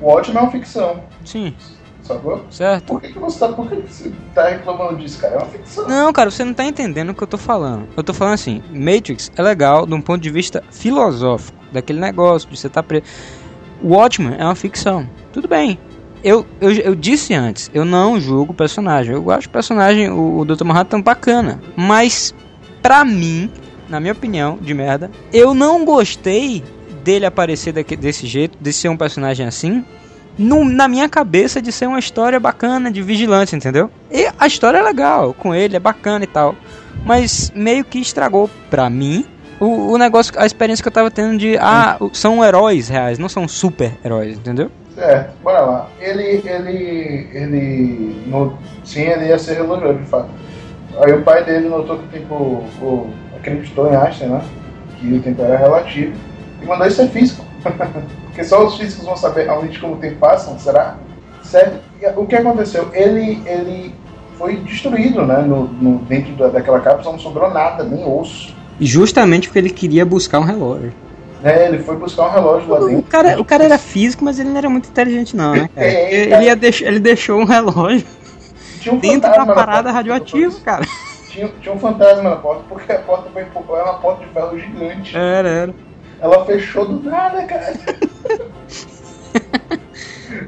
[0.00, 1.54] O Watchmen é uma ficção, sim,
[2.02, 2.44] sacou?
[2.50, 2.86] certo.
[2.86, 5.34] Por que, que você tá, por que que você tá reclamando disso, cara?
[5.34, 5.88] É uma ficção.
[5.88, 7.86] Não, cara, você não tá entendendo o que eu tô falando.
[7.96, 12.48] Eu tô falando assim, Matrix é legal de um ponto de vista filosófico, daquele negócio
[12.50, 13.04] de você tá preso.
[13.82, 15.08] Watchmen é uma ficção.
[15.32, 15.78] Tudo bem.
[16.24, 19.14] Eu, eu, eu disse antes, eu não julgo o personagem.
[19.14, 20.64] Eu acho o personagem, o, o Dr.
[20.64, 21.60] Manhattan, bacana.
[21.76, 22.34] Mas,
[22.82, 23.50] pra mim,
[23.90, 26.64] na minha opinião, de merda, eu não gostei
[27.04, 29.84] dele aparecer daque- desse jeito, de ser um personagem assim,
[30.38, 33.90] no- na minha cabeça de ser uma história bacana de vigilante, entendeu?
[34.10, 36.56] E a história é legal, com ele é bacana e tal.
[37.04, 39.26] Mas meio que estragou pra mim
[39.60, 41.58] o, o negócio, a experiência que eu tava tendo de.
[41.58, 44.70] Ah, o- são heróis reais, não são super-heróis, entendeu?
[44.94, 45.88] Certo, bora lá.
[46.00, 50.28] Ele, ele, ele, no, sim, ele ia ser relojado, de fato.
[51.00, 54.42] Aí o pai dele notou que tipo, o, acreditou em Einstein, né?
[55.00, 56.12] Que o tempo era relativo
[56.62, 57.44] e mandou isso ser físico.
[58.26, 60.96] Porque só os físicos vão saber realmente como o tempo passa, será?
[61.42, 61.78] Certo?
[62.00, 62.88] E o que aconteceu?
[62.92, 63.94] Ele, ele
[64.38, 65.38] foi destruído, né?
[65.42, 68.54] No, no- dentro da, daquela cápsula não sobrou nada, nem osso.
[68.80, 70.92] Justamente porque ele queria buscar um relógio.
[71.44, 71.68] Né?
[71.68, 73.02] Ele foi buscar um relógio lá O dentro.
[73.10, 75.68] cara, o cara era físico, mas ele não era muito inteligente, não, né?
[75.74, 75.86] cara?
[75.86, 76.42] É, Ele, cara.
[76.44, 78.06] ia deix- ele deixou um relógio
[78.80, 80.86] Tinha um dentro da parada radioativa, cara.
[81.28, 84.30] Tinha, tinha um fantasma na porta, porque a porta foi empurrar, era uma porta de
[84.32, 85.14] ferro gigante.
[85.16, 85.74] Era, era.
[86.20, 87.74] Ela fechou do nada, cara.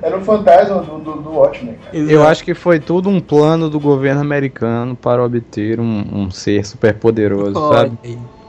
[0.02, 1.96] Era um fantasma do, do, do Watchmen, cara.
[1.96, 6.64] Eu acho que foi tudo um plano do governo americano para obter um, um ser
[6.66, 7.96] super poderoso, sabe?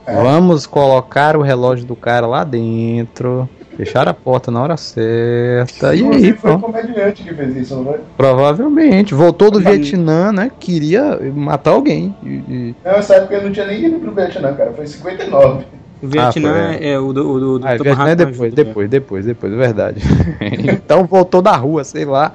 [0.08, 5.88] Vamos colocar o relógio do cara lá dentro, fechar a porta na hora certa.
[5.93, 8.00] E aí, Inclusive, foi um comediante que fez isso, não foi?
[8.15, 9.13] Provavelmente.
[9.13, 10.50] Voltou do Vietnã, né?
[10.60, 12.15] Queria matar alguém.
[12.24, 14.72] E- e- Nessa época ele não tinha nem ido pro Vietnã, cara.
[14.74, 15.65] Foi em 59.
[16.02, 17.72] O Vietnã Ah, foi, é o do, o do, do Ah.
[17.72, 20.02] Vietnã é Manhattan depois, depois, depois, depois, é verdade.
[20.41, 22.34] então voltou da rua, sei lá,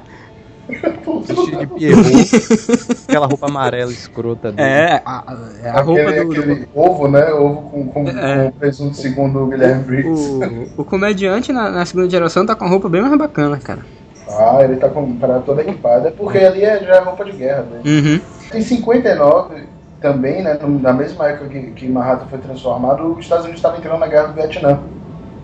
[1.22, 2.06] vestido de Pierrot,
[3.08, 4.68] aquela roupa amarela escrota dele.
[4.68, 7.32] É, a, é a roupa aquele, do, do- aquele ovo, né?
[7.32, 8.44] Ovo com, com, É.
[8.50, 10.30] com presunto segundo o Guilherme Briggs.
[10.76, 13.80] o, o comediante na, na segunda geração tá com a roupa bem mais bacana, cara.
[14.28, 16.08] Ah, ele tá com para toda equipada.
[16.08, 17.80] É porque ali é já roupa de guerra, né?
[17.84, 18.20] Uhum.
[18.54, 19.62] Em 59,
[20.00, 23.98] também, né, na mesma época que, que Manhattan foi transformado, os Estados Unidos estavam entrando
[24.00, 24.80] na guerra do Vietnã.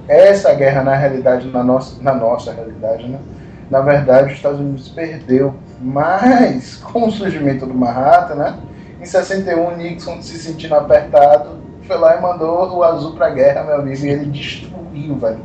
[0.08, 3.18] Essa guerra, na realidade, na nossa, na nossa realidade, né,
[3.70, 5.54] na verdade, os Estados Unidos perdeu.
[5.80, 8.54] Mas, com o surgimento do Manhattan, né,
[9.00, 13.76] em 61, Nixon, se sentindo apertado, foi lá e mandou o azul pra guerra, meu
[13.76, 15.38] amigo, e ele destruiu, velho.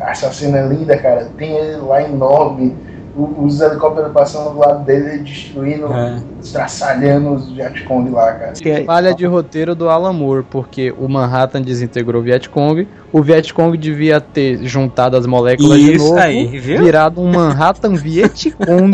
[0.00, 1.30] Essa cena é linda, cara.
[1.36, 2.76] Tem ele lá enorme,
[3.16, 6.20] os helicópteros passando do lado dele, destruindo É.
[6.40, 8.52] estraçalhando os Vietcong lá, cara.
[8.86, 14.20] Falha de roteiro do Alan Moore, porque o Manhattan desintegrou o Vietcong, o Vietcong devia
[14.20, 16.82] ter juntado as moléculas de Isso novo, aí, viu?
[16.82, 18.92] virado um Manhattan Vietcong,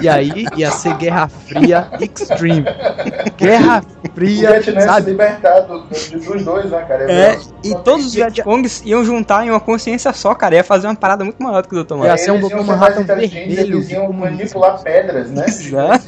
[0.00, 2.64] e aí ia ser Guerra Fria Extreme.
[3.36, 5.10] Guerra O Fria, Vietnã se sabe?
[5.10, 7.10] libertar do- do- dos dois, né, cara?
[7.10, 10.56] É, Só e todos os Vietcongs iam juntar em uma consciência só, cara.
[10.56, 11.92] Ia fazer uma parada muito maior do que o Dr.
[11.94, 12.16] Ia Manhattan.
[12.24, 12.62] ser um eles Dr.
[12.64, 15.44] Manhattan vermelho, Eles iam manipular pedras, né?
[15.46, 16.06] Exato.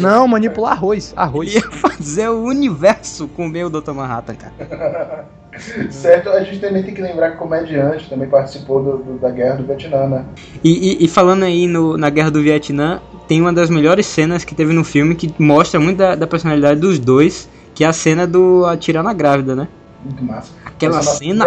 [0.00, 1.54] Não, manipular arroz, arroz.
[1.54, 3.92] Ia fazer o universo com o meu Dr.
[3.92, 5.24] Manhattan, cara.
[5.88, 9.30] Certo, a gente também tem que lembrar que o comediante também participou do- do- da
[9.30, 10.24] guerra do Vietnã, né?
[10.64, 10.70] E,
[11.02, 14.52] e- e falando aí no- na Guerra do Vietnã, tem uma das melhores cenas que
[14.52, 18.26] teve no filme que mostra muito da, da personalidade dos dois, que é a cena
[18.26, 19.68] do atirar na grávida, né?
[20.04, 20.50] Muito massa.
[20.64, 21.46] Aquela Essa é cena-.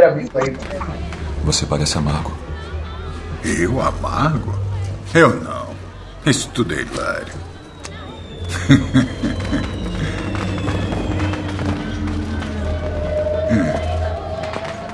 [1.44, 2.32] Você parece amargo.
[3.44, 4.54] Eu amargo?
[5.14, 5.68] Eu não.
[6.26, 7.34] Isso tudo é hilário.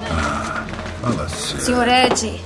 [0.10, 0.66] Ah,
[1.02, 1.62] fala sério.
[1.66, 2.42] Senhor Ed,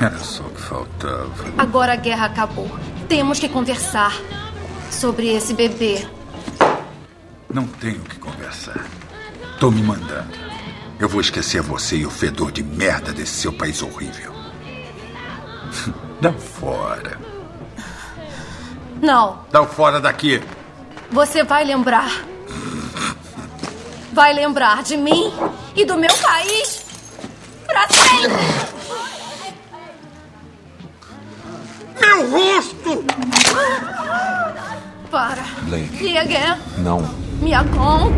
[0.00, 1.32] Era só o que faltava.
[1.58, 2.68] agora a guerra acabou.
[3.08, 4.12] Temos que conversar
[4.90, 6.06] sobre esse bebê.
[7.52, 8.84] Não tenho o que conversar.
[9.60, 10.32] Tô me mandando.
[10.98, 14.32] Eu vou esquecer você e o fedor de merda desse seu país horrível.
[16.20, 17.18] Dá fora.
[19.00, 20.42] Não, Dá o fora daqui.
[21.10, 22.10] você vai lembrar.
[24.12, 25.32] Vai lembrar de mim
[25.74, 26.84] e do meu país
[27.66, 28.32] pra sempre.
[32.00, 33.04] Meu rosto!
[35.10, 35.42] Para.
[35.62, 36.02] Blake.
[36.02, 36.56] Me again.
[36.78, 37.00] Não.
[37.40, 38.12] Me acom.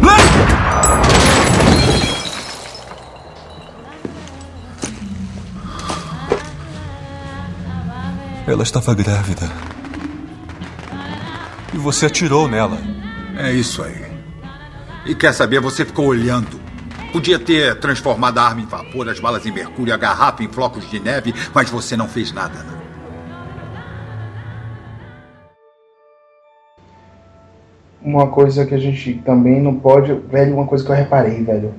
[8.46, 9.50] Ela estava grávida.
[11.76, 12.78] E você atirou nela.
[13.36, 14.06] É isso aí.
[15.04, 16.58] E quer saber, você ficou olhando.
[17.12, 20.88] Podia ter transformado a arma em vapor, as balas em mercúrio, a garrafa em flocos
[20.90, 22.76] de neve, mas você não fez nada, não.
[28.00, 30.14] Uma coisa que a gente também não pode.
[30.14, 31.74] Velho, uma coisa que eu reparei, velho.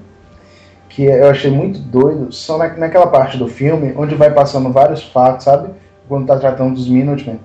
[0.90, 5.02] Que eu achei muito doido, só na, naquela parte do filme, onde vai passando vários
[5.02, 5.72] fatos, sabe?
[6.08, 7.40] Quando tá tratando dos Minutemen.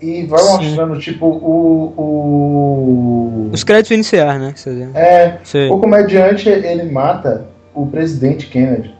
[0.00, 0.56] E vai Sim.
[0.56, 1.94] mostrando, tipo, o.
[1.96, 3.50] o...
[3.52, 4.54] Os créditos iniciais, né?
[4.94, 5.68] É, Sei.
[5.70, 8.94] o comediante ele mata o presidente Kennedy.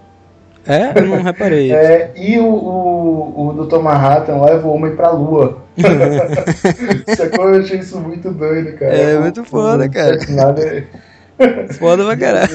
[0.66, 0.92] É?
[0.98, 1.72] Eu não reparei.
[1.74, 3.78] É, e o, o, o Dr.
[3.78, 5.62] Manhattan leva o homem pra lua.
[7.16, 7.48] Sacou?
[7.55, 8.94] Eu achei isso muito doido, cara.
[8.94, 10.18] É, O- muito foda, cara.
[10.18, 12.51] é- Foda pra caralho.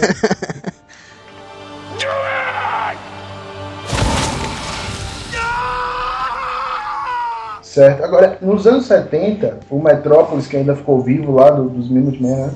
[7.76, 8.06] Certo.
[8.06, 12.50] Agora, nos anos 70, o Metrópolis, que ainda ficou vivo lá do- dos Minutemen, né?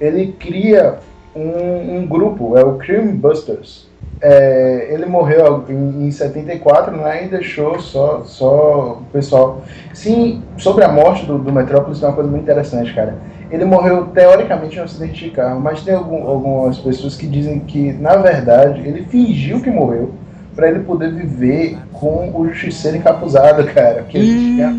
[0.00, 0.96] Ele cria
[1.32, 3.86] um, um grupo, é o Cream Busters.
[4.20, 7.24] É, ele morreu em, em 74, né?
[7.24, 9.62] E deixou só, só o pessoal.
[9.92, 13.14] Sim, sobre a morte do, do Metrópolis tem uma coisa muito interessante, cara.
[13.52, 17.60] Ele morreu teoricamente em um acidente de carro, mas tem algum- algumas pessoas que dizem
[17.60, 20.10] que, na verdade, ele fingiu que morreu
[20.54, 24.02] pra ele poder viver com o justiceiro encapuzado, cara.
[24.02, 24.70] Que ele tinha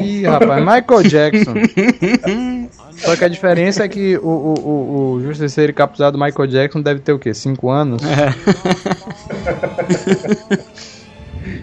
[0.00, 1.54] Ih, rapaz, Michael Jackson.
[2.92, 7.00] Só que a diferença é que o, o, o, o justiceiro encapuzado Michael Jackson deve
[7.00, 7.34] ter o quê?
[7.34, 8.00] 5 anos?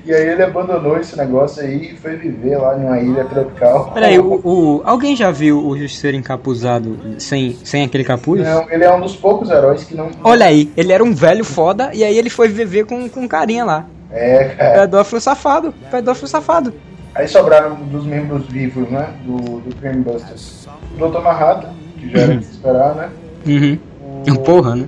[0.10, 3.92] E aí ele abandonou esse negócio aí e foi viver lá numa ilha tropical.
[3.94, 8.42] Peraí, o, o- alguém já viu o Justiceiro encapuzado sem, sem aquele capuz?
[8.42, 10.10] Não, ele é um dos poucos heróis que não.
[10.24, 13.28] Olha aí, ele era um velho foda e aí ele foi viver com, com um
[13.28, 13.86] carinha lá.
[14.12, 14.80] É, cara.
[14.82, 16.74] Pedófilo safado, pedófilo safado.
[17.14, 19.10] Aí sobraram dos membros vivos, né?
[19.24, 20.68] Do, do Crime Busters.
[21.00, 21.20] O Dr.
[21.22, 23.10] Manhattan, que já era de se esperar, né?
[23.46, 24.36] Uhum.
[24.44, 24.88] Porra, né?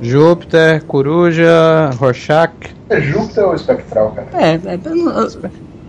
[0.00, 2.73] Júpiter, Coruja, Rorschach.
[2.88, 4.28] É Júpiter ou Espectral, cara?
[4.34, 4.78] É, é,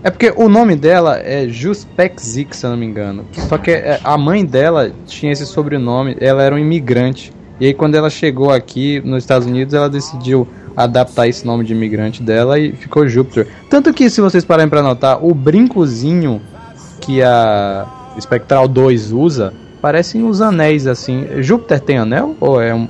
[0.04, 3.26] É porque o nome dela é Juspexik, se eu não me engano.
[3.34, 7.34] Só que é, a mãe dela tinha esse sobrenome, ela era um imigrante.
[7.60, 11.74] E aí quando ela chegou aqui nos Estados Unidos, ela decidiu adaptar esse nome de
[11.74, 13.48] imigrante dela e ficou Júpiter.
[13.70, 16.42] Tanto que se vocês pararem pra notar, o brincozinho
[17.00, 17.86] que a
[18.20, 21.28] Spectral 2 usa, parecem os anéis assim.
[21.42, 22.36] Júpiter tem anel?
[22.40, 22.88] Ou é um.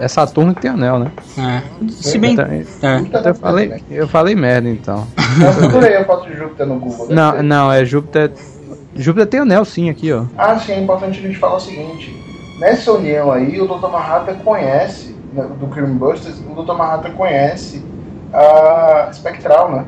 [0.00, 1.10] É Saturno que tem anel, né?
[1.38, 1.62] é.
[1.90, 2.32] Se bem.
[2.32, 2.98] Então, É.
[2.98, 5.06] Então eu falei, eu falei merda então.
[5.44, 7.08] Eu procurei a foto de Júpiter no Google.
[7.10, 7.42] Não, ter.
[7.42, 8.32] não, é Júpiter.
[8.94, 10.24] Júpiter tem anel sim aqui, ó.
[10.38, 12.16] Ah, sim, é importante a gente falar o seguinte.
[12.58, 13.88] Nessa união aí, o Dr.
[13.90, 16.72] Manhattan conhece, né, do Crime Busters, o Dr.
[16.72, 17.82] Manhattan conhece
[18.32, 19.84] a Spectral, né?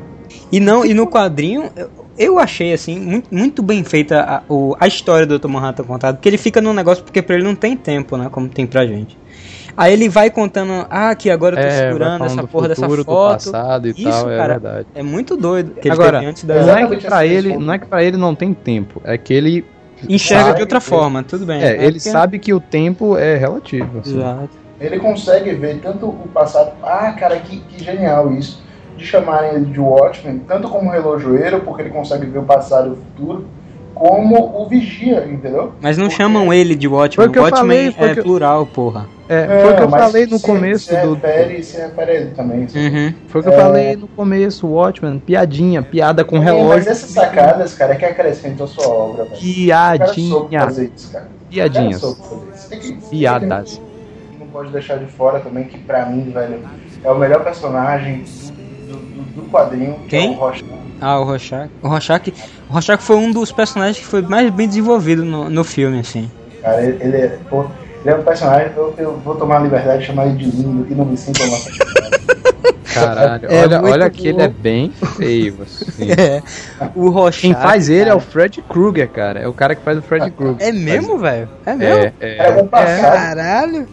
[0.51, 4.75] E não, e no quadrinho, eu, eu achei assim, muito, muito bem feita a, o-
[4.79, 5.47] a história do Dr.
[5.47, 8.29] Manhattan contada, porque ele fica num negócio porque pra ele não tem tempo, né?
[8.31, 9.17] Como tem pra gente.
[9.77, 12.81] Aí ele vai contando, ah, que agora eu tô É, segurando essa do porra dessa
[12.81, 13.31] futuro, do foto.
[13.51, 14.87] passado e Isso, tal, é cara, verdade.
[14.95, 15.71] É muito doido.
[15.79, 16.61] Que Agora, antes da...
[16.61, 19.33] não é que pra ele, não é que para ele não tem tempo, é que
[19.33, 19.65] ele
[20.07, 21.61] Enxerga sabe de outra forma, tudo bem.
[21.61, 23.99] é, ele porque- sabe que o tempo é relativo.
[23.99, 24.17] assim.
[24.17, 24.49] Exato.
[24.79, 26.71] Ele consegue ver tanto o passado.
[26.81, 28.63] Ah, cara, que, que genial isso.
[28.95, 32.91] De chamarem ele de Watchmen, tanto como relojoeiro, porque ele consegue ver o passado e
[32.91, 33.45] o futuro,
[33.99, 35.73] como o vigia, entendeu?
[35.81, 37.15] Mas não Porque- chamam ele de Watchmen.
[37.15, 39.05] Foi o que eu Watchmen falei, é o que eu- plural, porra.
[39.27, 41.13] É, É, foi o que eu falei no se- começo se do.
[41.13, 42.59] Refere, se refere a ele também.
[42.61, 43.13] Uhum.
[43.27, 43.57] Foi o que eu É.
[43.57, 46.69] falei no começo, Watchmen, piadinha, piada com relógio.
[46.69, 49.37] Mas essas sacadas, cara, é que acrescentam a sua obra, velho.
[49.37, 51.19] Piadinha, isso,
[51.49, 52.01] piadinhas,
[52.69, 53.81] que- piadas.
[54.39, 56.59] Não pode deixar de fora também que, pra mim, velho,
[57.03, 58.23] é o melhor personagem
[58.87, 59.95] do, do- do quadrinho.
[60.03, 60.33] que Quem?
[60.33, 60.65] É o Rorschach.
[61.01, 61.69] Ah, o Rorschach.
[61.81, 62.33] O Rorschach,
[62.69, 66.29] o Rorschach foi um dos personagens que foi mais bem desenvolvido no, no filme, assim.
[66.61, 67.65] Cara, ele, ele é, pô,
[68.01, 70.85] ele é um personagem, eu, eu vou tomar a liberdade de chamar ele de lindo
[70.89, 71.59] e não me sinto mal.
[72.93, 75.59] Caralho, É olha, olha que ele é bem feio.
[75.61, 76.09] Assim.
[76.19, 76.41] É.
[76.95, 77.41] O Rorschach.
[77.41, 78.17] Quem faz ele é cara.
[78.17, 79.39] o Fred Krueger, cara.
[79.39, 80.67] É o cara que faz o Fred Krueger.
[80.67, 81.47] É mesmo, velho?
[81.65, 82.13] É mesmo?
[82.19, 83.01] É, Era é, um passado.
[83.01, 83.87] Caralho.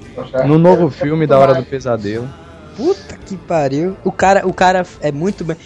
[0.46, 2.28] no novo filme da Hora do Pesadelo.
[2.76, 3.96] Puta que pariu.
[4.04, 5.56] O cara, o cara é muito bem.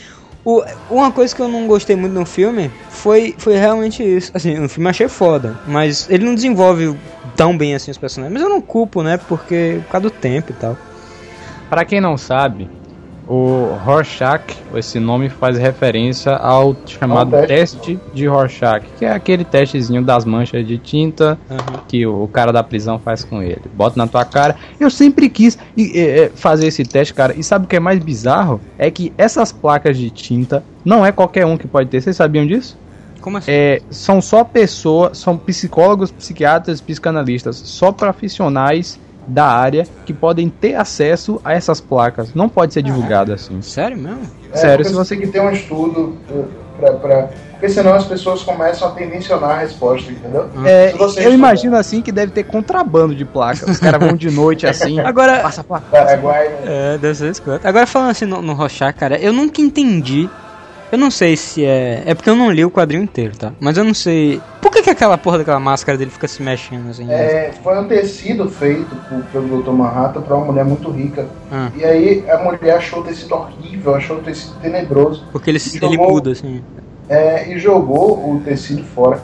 [0.45, 4.30] O, uma coisa que eu não gostei muito no filme foi, foi realmente isso.
[4.34, 6.97] Assim, o filme achei foda, mas ele não desenvolve
[7.36, 8.32] tão bem assim os personagens.
[8.32, 9.18] Mas eu não culpo, né?
[9.28, 10.76] Porque por causa do tempo e tal.
[11.68, 12.68] Pra quem não sabe,
[13.31, 14.43] o Rorschach,
[14.74, 17.76] esse nome faz referência ao chamado Ao teste.
[17.76, 21.39] teste de Rorschach, que é aquele testezinho das manchas de tinta
[21.87, 23.62] que o, cara da prisão faz com ele.
[23.72, 24.57] Bota na tua cara.
[24.81, 27.33] Eu sempre quis é, é, fazer esse teste, cara.
[27.37, 28.61] E sabe o que é mais bizarro?
[28.76, 32.01] É que essas placas de tinta não é qualquer um que pode ter.
[32.01, 32.76] Vocês sabiam disso?
[33.20, 33.53] Como assim?
[33.53, 38.99] É, são só pessoas, são psicólogos, psiquiatras, psicanalistas, só profissionais
[39.31, 42.35] da área que podem ter acesso a essas placas.
[42.35, 43.62] Não pode ser divulgado assim.
[43.62, 44.22] Sério mesmo?
[44.53, 48.05] É, Sério, se você tem que ter um estudo uh, pra, pra- Porque senão as
[48.05, 50.49] pessoas começam a tendencionar a resposta, entendeu?
[50.64, 53.70] É, Se você eu estudar imagino assim que deve ter contrabando de placa.
[53.70, 54.99] Os caras vão de noite assim.
[54.99, 55.87] Agora, Passa a placa.
[55.91, 56.59] Paraguai, né?
[56.95, 57.66] É, deve ser escroto.
[57.68, 60.28] Agora falando assim no, no Rorschach, cara, eu nunca entendi.
[60.93, 62.03] Eu não sei se é.
[62.05, 63.53] É porque eu não li o quadrinho inteiro, tá?
[63.61, 64.41] Mas eu não sei.
[64.61, 67.11] Por que, que aquela porra daquela máscara dele fica se mexendo assim?
[67.11, 69.70] É, foi um tecido feito por- pelo Dr.
[69.70, 71.26] Manhattan pra uma mulher muito rica.
[71.51, 71.70] Ah.
[71.76, 75.24] E aí a mulher achou o tecido horrível, achou o tecido tenebroso.
[75.30, 76.62] Porque ele, E ele jogou- muda, assim.
[77.09, 79.20] é, e jogou o tecido fora.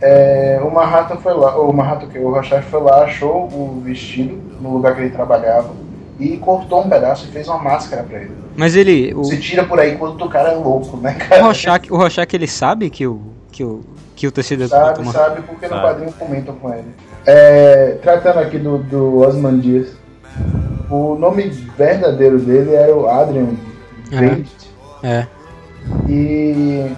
[0.00, 4.38] É, o Manhattan foi lá, o Manhattan, que o Rorschach foi lá, achou o vestido
[4.60, 5.70] no lugar que ele trabalhava
[6.18, 8.30] e cortou um pedaço e fez uma máscara pra ele.
[8.56, 9.12] Mas ele.
[9.14, 11.42] O, Você tira por aí quando o cara é louco, né, o cara?
[11.42, 13.20] Rorschach, o Rorschach, ele sabe que o.
[13.50, 13.80] Que o,
[14.14, 15.12] que o tecido é do Sabe, Dr.
[15.12, 15.86] sabe, porque no Sabe.
[15.86, 16.88] quadrinho comentam com ele.
[17.24, 19.96] É, tratando aqui do, do Osman Dias,
[20.90, 21.44] o nome
[21.76, 23.48] verdadeiro dele era o Adrian.
[24.10, 24.50] David.
[25.02, 25.26] É.
[26.06, 26.92] E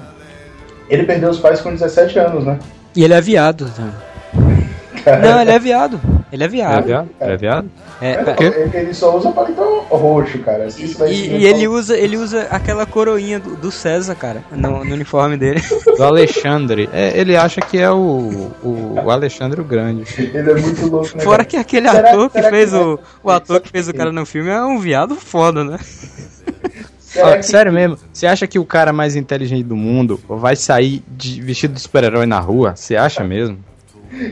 [0.89, 2.59] ele perdeu os pais com 17 anos, né?
[2.97, 5.23] E ele é viado também.
[5.23, 6.01] Não, ele é viado.
[6.33, 6.85] Ele é É viado.
[6.87, 7.09] viado?
[7.21, 7.71] É viado?
[8.01, 10.67] É, Ele, ele só usa paletó roxo, cara.
[10.67, 14.83] Isso daí E, e ele usa, ele usa aquela coroinha do, do César, cara, no,
[14.83, 15.61] no uniforme dele.
[15.97, 16.89] Do Alexandre.
[16.93, 20.05] É, ele acha que é o, o, o Alexandre o Grande.
[20.19, 21.23] Ele é muito louco, né?
[21.23, 21.45] Fora cara?
[21.45, 22.99] que aquele Será- ator que será fez que- o.
[23.23, 25.79] O ator que fez o cara no filme é um viado foda, né?
[27.19, 31.05] Ó, que- Sério mesmo, você acha que o cara mais inteligente do mundo vai sair
[31.09, 32.75] de vestido de super-herói na rua?
[32.75, 33.59] Você acha mesmo?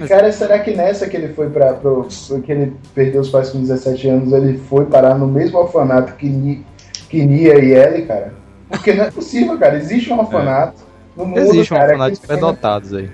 [0.08, 1.72] Cara, será que nessa que ele foi pra.
[1.74, 2.06] Pro,
[2.44, 6.28] que ele perdeu os pais com 17 anos, ele foi parar no mesmo orfanato que,
[6.28, 6.64] Ni,
[7.08, 8.34] que Nia e Ellie, cara?
[8.68, 9.76] Porque não é possível, cara.
[9.78, 10.82] Existe um orfanato
[11.16, 13.10] no mundo, Existe um cara, orfanato de superdotados aí.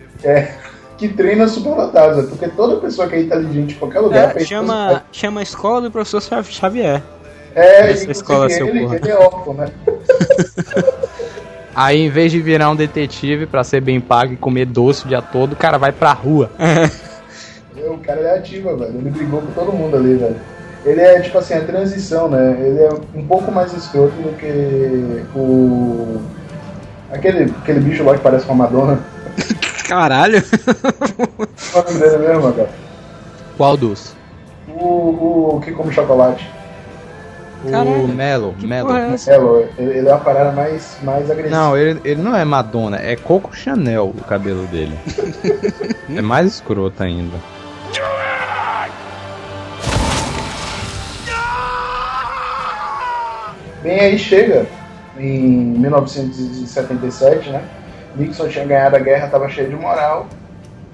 [0.98, 2.24] que treina superdotados.
[2.24, 5.80] é Porque toda pessoa que é inteligente em qualquer lugar É, chama, chama a escola
[5.82, 7.02] do professor Xav- Xavier.
[7.54, 8.96] É, essa escola, seu ele, porra.
[8.96, 9.68] ele é órfão, né?
[11.76, 15.08] Aí, em vez de virar um detetive pra ser bem pago e comer doce o
[15.08, 16.50] dia todo, o cara vai pra rua.
[17.88, 18.98] O cara é ativa, velho.
[18.98, 20.36] Ele brigou com todo mundo ali, velho.
[20.84, 22.56] Ele é, tipo assim, a transição, né?
[22.58, 26.20] Ele é um pouco mais escroto do que o.
[27.12, 28.98] Aquele, aquele bicho lá que parece com a Madonna.
[29.86, 30.42] Caralho.
[31.72, 32.70] Qual é o nome dele mesmo, cara?
[33.56, 34.16] Qual dos?
[34.68, 36.48] O, o que come chocolate.
[37.66, 38.88] O Caralho, Melo, Que Melo.
[38.88, 39.32] porra é essa?
[39.32, 41.56] É, Lo, ele, é uma parada mais, mais agressiva.
[41.56, 44.96] Não, ele, ele não é Madonna, é Coco Chanel o cabelo dele.
[46.14, 47.36] é mais escroto ainda.
[53.82, 54.66] Bem, aí chega
[55.18, 55.48] em
[55.78, 57.62] 1977, né?
[58.14, 60.28] Nixon tinha ganhado a guerra, tava cheio de moral.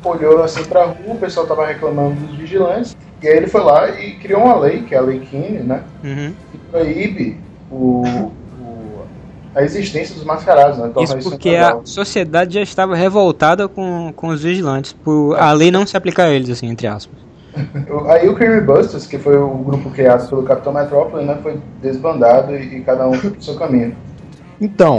[0.04, 2.96] Olhou assim pra rua, o pessoal tava reclamando dos vigilantes.
[3.22, 5.82] E aí ele foi lá e criou uma lei, que é a Lei Keane, né?
[6.02, 6.34] Uhum.
[6.72, 7.36] Proíbe
[7.70, 8.32] o, o-
[9.54, 10.90] a existência dos mascarados, né?
[10.92, 15.70] Torna Isso porque a sociedade já estava revoltada com, com os vigilantes, por a lei
[15.70, 17.18] não se aplicar a eles, assim, entre aspas.
[18.08, 21.38] Aí o Creamy Busters, que foi o grupo criado pelo Capitão Metrópole, né?
[21.42, 23.94] Foi desbandado e, e cada um foi pro seu caminho.
[24.58, 24.98] Então,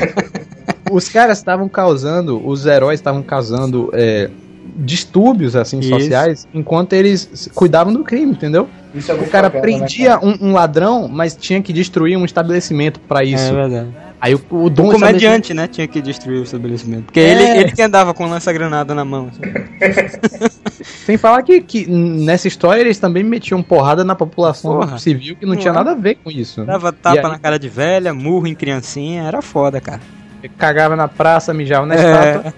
[0.90, 4.28] os caras estavam causando, os heróis estavam causando é,
[4.76, 5.88] distúrbios assim Isso.
[5.88, 8.68] sociais, enquanto eles cuidavam do crime, entendeu?
[8.94, 10.26] Isso é O cara bacana, né, prendia cara?
[10.26, 13.54] um, um ladrão, mas tinha que destruir um estabelecimento pra É isso.
[13.54, 13.88] verdade.
[14.20, 17.04] Aí o, o O dono do comediante, né, tinha que destruir o estabelecimento.
[17.04, 17.30] Porque É.
[17.32, 19.28] ele, ele que andava com lança-granada na mão.
[19.30, 19.40] assim.
[21.06, 24.98] Sem falar que, que nessa história eles também metiam porrada na população Porra.
[24.98, 25.84] civil que não tinha Porra.
[25.84, 26.64] nada a ver com isso.
[26.64, 30.00] Dava tapa aí- na cara de velha, murro em criancinha, era foda, cara.
[30.56, 31.98] Cagava na praça, mijava na É.
[31.98, 32.54] estátua.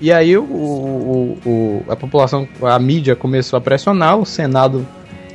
[0.00, 4.86] E aí o, o- o- a população, a mídia começou a pressionar, o Senado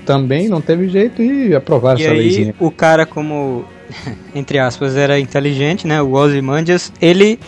[0.05, 2.55] também não teve jeito e aprovaram E essa aí, leizinha.
[2.59, 3.65] o cara, como,
[4.35, 7.39] entre aspas, era inteligente, né, o Ozymandias, ele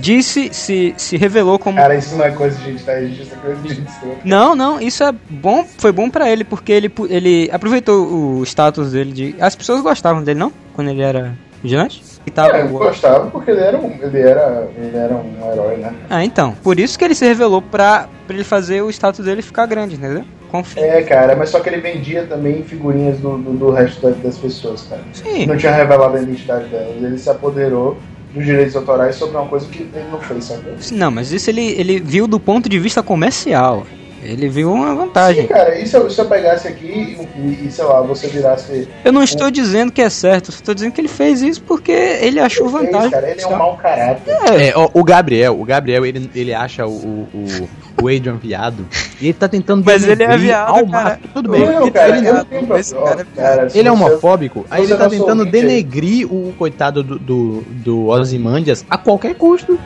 [0.00, 1.76] disse, se, se revelou como...
[1.78, 3.00] Cara, isso não é coisa de gente, tá?
[3.00, 3.90] Isso é coisa de gente.
[4.24, 8.06] Não, não, isso é bom, foi bom pra ele, porque ele, ele aproveitou
[8.40, 9.34] o status dele de...
[9.40, 10.52] As pessoas gostavam dele, não?
[10.74, 12.02] Quando ele era vigilante?
[12.30, 12.56] Tava...
[12.56, 15.94] É, eu gostava porque ele era um, ele era, ele era um herói, né?
[16.10, 19.42] Ah, então, por isso que ele se revelou pra, pra ele fazer o status dele
[19.42, 20.24] ficar grande, entendeu?
[20.50, 20.82] Confia.
[20.84, 24.38] É, cara, mas só que ele vendia também figurinhas do, do, do resto da- das
[24.38, 25.02] pessoas, cara.
[25.12, 26.96] Sim, Não tinha revelado a identidade delas.
[26.96, 27.96] Ele se apoderou
[28.32, 30.62] dos direitos autorais sobre uma coisa que ele não fez, sabe?
[30.92, 33.84] Não, mas isso ele, ele viu do ponto de vista comercial.
[34.24, 35.42] Ele viu uma vantagem.
[35.42, 38.88] Sim, cara, e se eu, se eu pegasse aqui e, e, sei lá, você virasse.
[39.04, 42.40] Eu não estou dizendo que é certo, estou dizendo que ele fez isso porque ele
[42.40, 43.10] achou Ele fez, vantagem.
[43.10, 44.34] cara, ele é um mau caráter.
[44.60, 47.68] É, ó, o Gabriel, o Gabriel, ele, ele acha o, o,
[48.02, 48.86] o Adrian viado
[49.20, 51.20] e ele tá tentando Mas ele é denegrir viado, ao cara.
[51.32, 51.66] Tudo bem.
[51.66, 53.26] Não, cara, ele não- esse problema.
[53.36, 55.62] cara é Ele é homofóbico, aí ele tá nosso tentando ouvinte aí.
[55.62, 59.78] denegrir o coitado do, do, do Ozymandias a qualquer custo.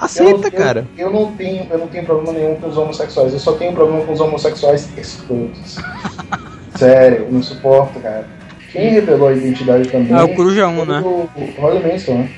[0.00, 0.86] Aceita, eu- cara.
[0.96, 3.32] Eu, não tenho, eu não tenho problema nenhum com os homossexuais.
[3.32, 5.76] Eu só tenho problema com os homossexuais escrotos.
[6.76, 8.26] Sério, eu não suporto, cara.
[8.72, 10.12] Quem revelou a identidade também.
[10.12, 11.00] Ah, o Coruja 1, foi né?
[11.00, 12.28] O, o Manson, né?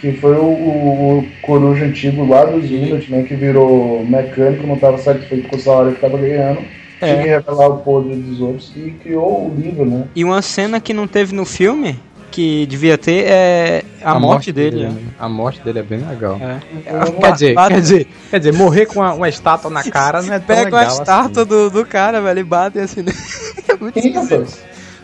[0.00, 4.98] Que foi o, o, o coruja antigo lá dos Minutemen que virou mecânico, não estava
[4.98, 6.60] satisfeito com o salário que estava ganhando.
[7.00, 7.12] É.
[7.12, 10.04] Tinha que revelar o podre dos outros e criou o livro, né?
[10.16, 11.98] E uma cena que não teve no filme,
[12.38, 14.84] que devia ter, é a, morte, dele.
[14.86, 14.94] né?
[15.18, 16.38] A morte dele é bem legal.
[16.38, 16.60] né?
[16.86, 16.92] É.
[16.92, 19.82] Eu não- Quer dizer, Bate- quer dizer, quer dizer, morrer com uma, uma estátua na
[19.90, 21.50] cara não é tão Pega legal a estátua assim.
[21.50, 23.02] do, do cara, velho, e bate assim.
[23.02, 23.10] né?
[23.68, 24.62] É muito rapaz?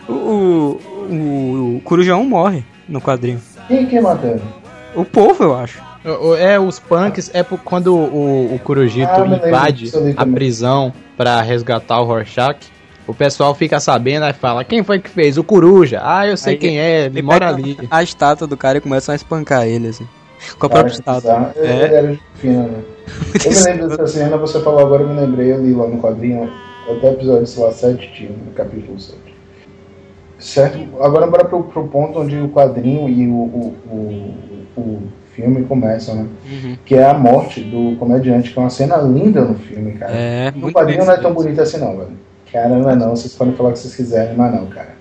[0.09, 0.81] O, o,
[1.11, 3.41] o, o Coruja 1 morre no quadrinho.
[3.67, 4.41] Quem que matando?
[4.95, 5.83] O povo, eu acho.
[6.39, 8.61] É, os punks é quando o, o
[9.35, 12.59] Ah, invade a prisão pra resgatar o Rorschach.
[13.07, 15.37] O pessoal fica sabendo e fala: Quem foi que fez?
[15.37, 16.01] O Coruja.
[16.03, 17.77] Ah, eu sei Aí quem é, ele Ele mora ali.
[17.91, 20.07] A estátua do cara e começam a espancar ele, assim.
[20.59, 21.53] Com a própria que estátua.
[21.57, 21.85] Eu- É.
[21.85, 22.83] Ele era fina, né?
[23.45, 26.01] Eu me lembro dessa cena, você falou agora, eu me lembrei, eu li lá no
[26.01, 26.51] quadrinho,
[26.91, 29.19] até episódio, sei lá, 7 tinha, no capítulo 7.
[30.39, 30.79] Certo?
[31.01, 33.77] Agora bora pro, pro ponto onde o quadrinho e o, o,
[34.77, 35.03] o, o
[35.33, 36.27] filme começam, né?
[36.51, 36.77] Uhum.
[36.85, 40.13] Que é a morte do comediante, que é uma cena linda no filme, cara.
[40.13, 42.11] É, No quadrinho não é tão bonito assim não, velho.
[42.55, 44.95] Cara, não é não, vocês podem falar o que vocês quiserem, mas não, cara.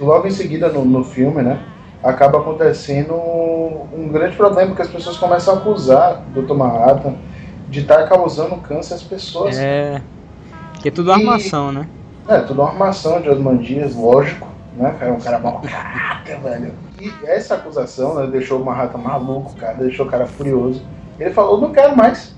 [0.00, 1.60] Logo em seguida, no, no filme, né,
[2.02, 6.54] acaba acontecendo um grande problema, porque as pessoas começam a acusar o Dr.
[6.54, 7.14] Manhattan
[7.68, 9.58] de estar causando câncer às pessoas.
[9.58, 10.02] É, É.
[10.80, 11.86] Que é tudo E- armação, né?
[12.46, 16.72] tudo uma armação de Osmandias, lógico, né, cara, é um cara mau caráter, velho.
[16.98, 20.82] E essa acusação, né, deixou o Manhattan maluco, cara, deixou o cara furioso.
[21.20, 22.34] Ele falou, não quero mais.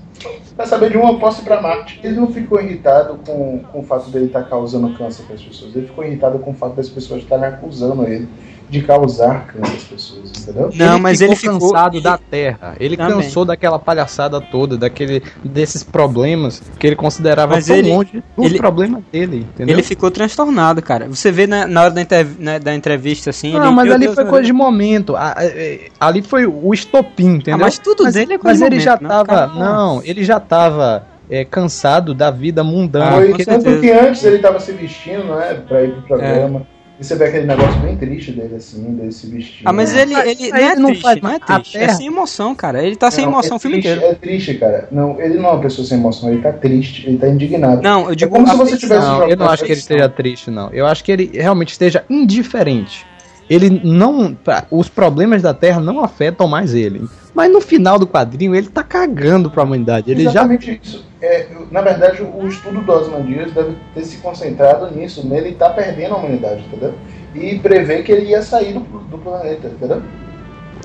[0.55, 1.99] Pra saber de uma, ir pra Marte.
[2.03, 5.75] Ele não ficou irritado com, com o fato dele estar causando câncer para as pessoas.
[5.75, 8.27] Ele ficou irritado com o fato das pessoas estarem acusando ele
[8.71, 10.69] de causar câncer às pessoas, entendeu?
[10.73, 12.75] Não, mas ele ficou cansado ele- da Terra.
[12.79, 13.15] Ele Também.
[13.15, 18.45] cansou daquela palhaçada toda, daquele desses problemas que ele considerava Mas tão ele- longe dos
[18.45, 19.75] ele- problemas dele, entendeu?
[19.75, 21.07] Ele ficou transtornado, cara.
[21.09, 23.51] Você vê na, na hora da, interv- né, da entrevista assim.
[23.51, 24.65] Não, ele, mas meu ali Deus, foi meu coisa de Deus.
[24.65, 25.15] momento.
[25.17, 27.55] A- a- é, ali foi o estopim, entendeu?
[27.55, 29.09] Ah, mas tudo dele é coisa Mas de ele momento, já né?
[29.09, 29.25] tava.
[29.25, 33.11] Cara, não, ele já tava é, cansado da vida mundana.
[33.17, 33.79] Foi tanto certeza.
[33.81, 36.65] que antes ele tava se vestindo, né, pra ir pro programa.
[37.01, 39.67] E você vê aquele negócio bem triste dele, assim, dele se vestindo.
[39.67, 41.41] Ah, mas ele, Mas ele não é não triste, faz não é mais.
[41.49, 41.77] A triste.
[41.79, 42.85] É sem emoção, cara.
[42.85, 44.11] Ele tá sem Não, emoção é o filme triste, inteiro.
[44.11, 44.87] É triste, cara.
[44.91, 47.81] Não, ele não é uma pessoa sem emoção, ele tá triste, ele tá indignado.
[47.81, 50.51] Não, eu digo como se você tivesse Não, eu não acho que ele esteja triste,
[50.51, 50.69] não.
[50.71, 53.03] Eu acho que ele realmente esteja indiferente.
[53.51, 54.37] Ele não.
[54.71, 57.05] Os problemas da Terra não afetam mais ele.
[57.35, 60.09] Mas no final do quadrinho, ele tá cagando pra humanidade.
[60.09, 60.29] Ele já.
[60.29, 61.05] Exatamente isso.
[61.21, 66.15] É, na verdade, o estudo do Osmandias deve ter se concentrado nisso, nele tá perdendo
[66.15, 66.93] a humanidade, entendeu?
[67.35, 70.01] E prever que ele ia sair do, do planeta, entendeu?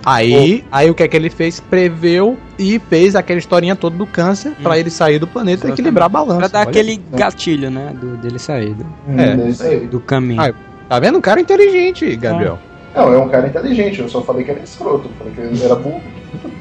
[0.05, 1.59] Aí, aí o que é que ele fez?
[1.59, 6.07] Preveu e fez aquela historinha toda do câncer pra ele sair do planeta e equilibrar
[6.07, 6.39] a balança.
[6.39, 7.93] Pra dar aquele gatilho, né?
[7.93, 8.87] Do, dele sair do,
[9.21, 9.35] É.
[9.35, 9.87] Hum, isso aí.
[9.87, 10.41] do caminho.
[10.41, 10.53] Ah,
[10.89, 11.19] Tá vendo?
[11.19, 12.59] Um cara inteligente, Gabriel.
[12.95, 15.63] Não, é um cara inteligente, eu só falei que ele é escroto, falei que ele
[15.63, 16.01] era burro.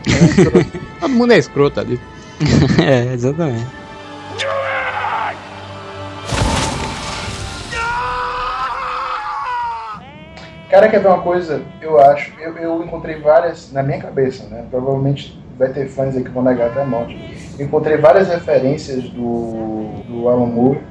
[1.00, 2.00] Todo mundo é escroto ali.
[2.84, 3.66] é, exatamente.
[10.70, 11.62] Cara, quer ver uma coisa?
[11.80, 14.66] Eu acho, eu, eu encontrei várias, na minha cabeça, né?
[14.70, 17.16] Provavelmente vai ter fãs aí que vão negar até a morte.
[17.58, 20.82] Encontrei várias referências do, do Alan Moore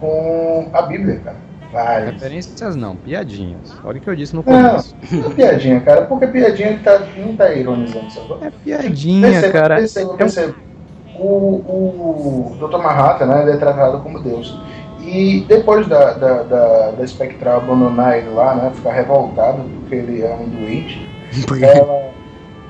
[0.00, 1.45] com a Bíblia, cara.
[1.72, 3.74] Referências não, piadinhas.
[3.84, 4.96] Olha o que eu disse no Não, começo.
[5.12, 8.46] não é piadinha, cara, porque piadinha tá, não tá ironizando, sabe?
[8.46, 9.76] É piadinha, Perceba, cara.
[9.76, 10.54] perceba, perceba.
[11.18, 12.78] O, o Dr.
[12.78, 14.58] Manhattan, né, ele é tratado como Deus.
[15.00, 20.22] E depois da, da, da, da Spectral abandonar ele lá, né, ficar revoltado porque ele
[20.22, 21.08] é um doente,
[21.62, 22.10] ela,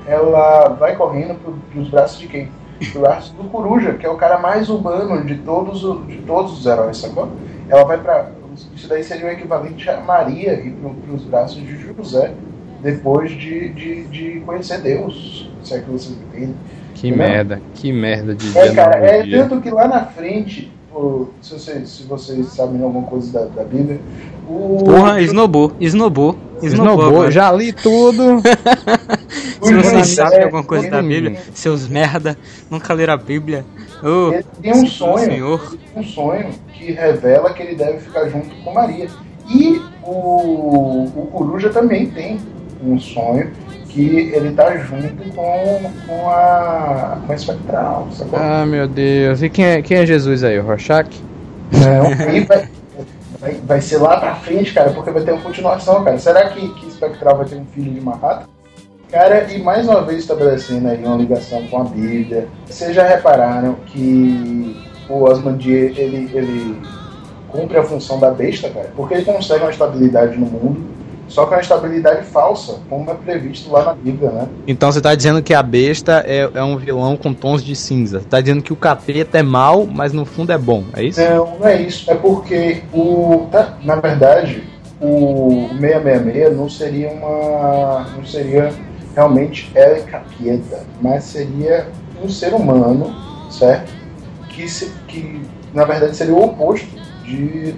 [0.07, 2.51] ela vai correndo pro, pros braços de quem?
[2.77, 6.65] Pros braços do Coruja, que é o cara mais humano de todos, de todos os
[6.65, 7.27] heróis, sacou?
[7.67, 8.29] Ela vai pra.
[8.75, 12.33] Isso daí seria o equivalente a Maria ir pro, pros braços de José,
[12.81, 16.55] depois de, de, de conhecer Deus, se é que vocês entendem.
[16.93, 17.27] Que Entendeu?
[17.27, 21.89] merda, que merda de É, cara, é tanto que lá na frente, o- se, vocês,
[21.89, 23.99] se vocês sabem alguma coisa da, da Bíblia,
[24.49, 24.83] o.
[24.83, 27.29] Porra, esnobou, esnobou, esnobou.
[27.29, 28.41] Já li tudo.
[29.61, 32.37] Se vocês sabem Depp, alguma coisa da Bíblia, seus merda,
[32.69, 33.65] nunca leram a Bíblia.
[34.03, 35.77] Ô, Ele tem um sonho, Senhor.
[35.95, 39.07] um sonho que revela que ele deve ficar junto com Maria.
[39.49, 42.39] E o, o Coruja também tem
[42.83, 43.51] um sonho
[43.89, 48.37] que ele tá junto com, com a com a Espectral, sacou?
[48.39, 49.41] Ah, meu Deus.
[49.41, 50.59] E quem é, quem é Jesus aí?
[50.59, 51.09] O Rorschach?
[51.71, 52.69] Não, aí vai,
[53.39, 56.19] vai, vai ser lá pra frente, cara, porque vai ter uma continuação, cara.
[56.19, 58.45] Será que, que Spectral vai ter um filho de Manhattan?
[59.11, 62.47] Cara, e mais uma vez estabelecendo aí uma ligação com a Bíblia.
[62.65, 64.75] Vocês já repararam que
[65.09, 66.81] o Osmandier, ele, ele
[67.47, 68.91] cumpre a função da besta, cara?
[68.95, 70.85] Porque ele consegue uma estabilidade no mundo,
[71.29, 74.47] só que é uma estabilidade falsa, como é previsto lá na Bíblia, né?
[74.67, 78.21] Então você tá dizendo que a besta é, é um vilão com tons de cinza.
[78.29, 80.83] Tá dizendo que o capeta é mal, mas no fundo é bom.
[80.93, 81.21] É isso?
[81.21, 82.11] Não, não é isso.
[82.11, 83.47] É porque o.
[83.49, 84.63] tá, na verdade,
[84.99, 88.05] o 666 não seria uma.
[88.15, 88.71] não seria
[89.17, 91.87] realmente El Capeta, mas seria
[92.23, 93.15] um ser humano,
[93.49, 93.91] certo?
[94.49, 95.41] Que, se, que
[95.73, 96.87] na verdade seria o oposto
[97.25, 97.73] de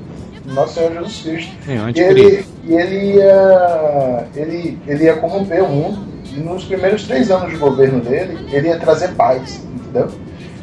[0.46, 1.52] Nosso Senhor Jesus Cristo.
[1.66, 6.10] É, E ele, e ele, ia, ele, ele ia corromper o mundo.
[6.36, 10.12] E nos primeiros três anos de governo dele, ele ia trazer paz, entendeu?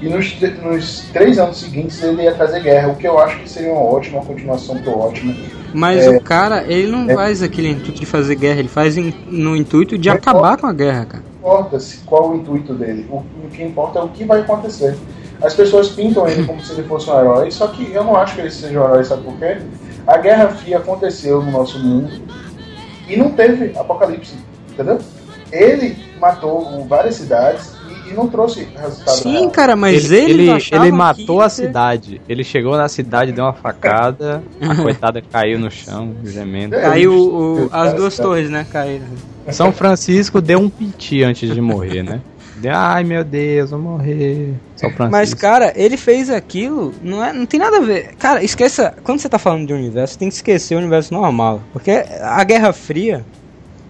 [0.01, 3.49] E nos, nos três anos seguintes ele ia trazer guerra, o que eu acho que
[3.49, 5.35] seria uma ótima continuação pro ótimo.
[5.77, 6.11] Mas É.
[6.11, 7.15] o cara, ele não É.
[7.15, 10.67] faz aquele intuito de fazer guerra, ele faz em- no intuito de Não acabar com
[10.67, 11.23] a guerra, cara.
[11.23, 14.41] Não importa se, qual o intuito dele, o, o que importa é o que vai
[14.41, 14.97] acontecer.
[15.43, 18.35] As pessoas pintam ele como se ele fosse um herói, só que eu não acho
[18.35, 19.59] que ele seja um herói, sabe por quê?
[20.07, 22.11] A Guerra Fria aconteceu no nosso mundo
[23.07, 24.35] e não teve apocalipse,
[24.73, 24.99] entendeu?
[25.53, 27.76] Ele matou várias cidades
[28.11, 29.51] e, não trouxe resultado Sim, real.
[29.51, 32.21] cara, mas ele, ele, ele matou a cidade.
[32.29, 36.75] Ele chegou na cidade, deu uma facada, a coitada caiu no chão, gemendo.
[36.75, 36.81] É.
[36.83, 38.29] Caiu o- as duas cara.
[38.29, 38.67] torres, né?
[38.71, 39.07] Caíram.
[39.51, 42.21] São Francisco deu um piti antes de morrer, né?
[42.69, 44.55] Ai meu Deus, vou morrer.
[45.11, 48.15] Mas, cara, ele fez aquilo, não, é, não tem nada a ver.
[48.19, 48.95] Cara, esqueça.
[49.05, 51.61] Quando você tá falando de universo, tem que esquecer o universo normal.
[51.73, 51.91] Porque
[52.23, 53.25] a Guerra Fria.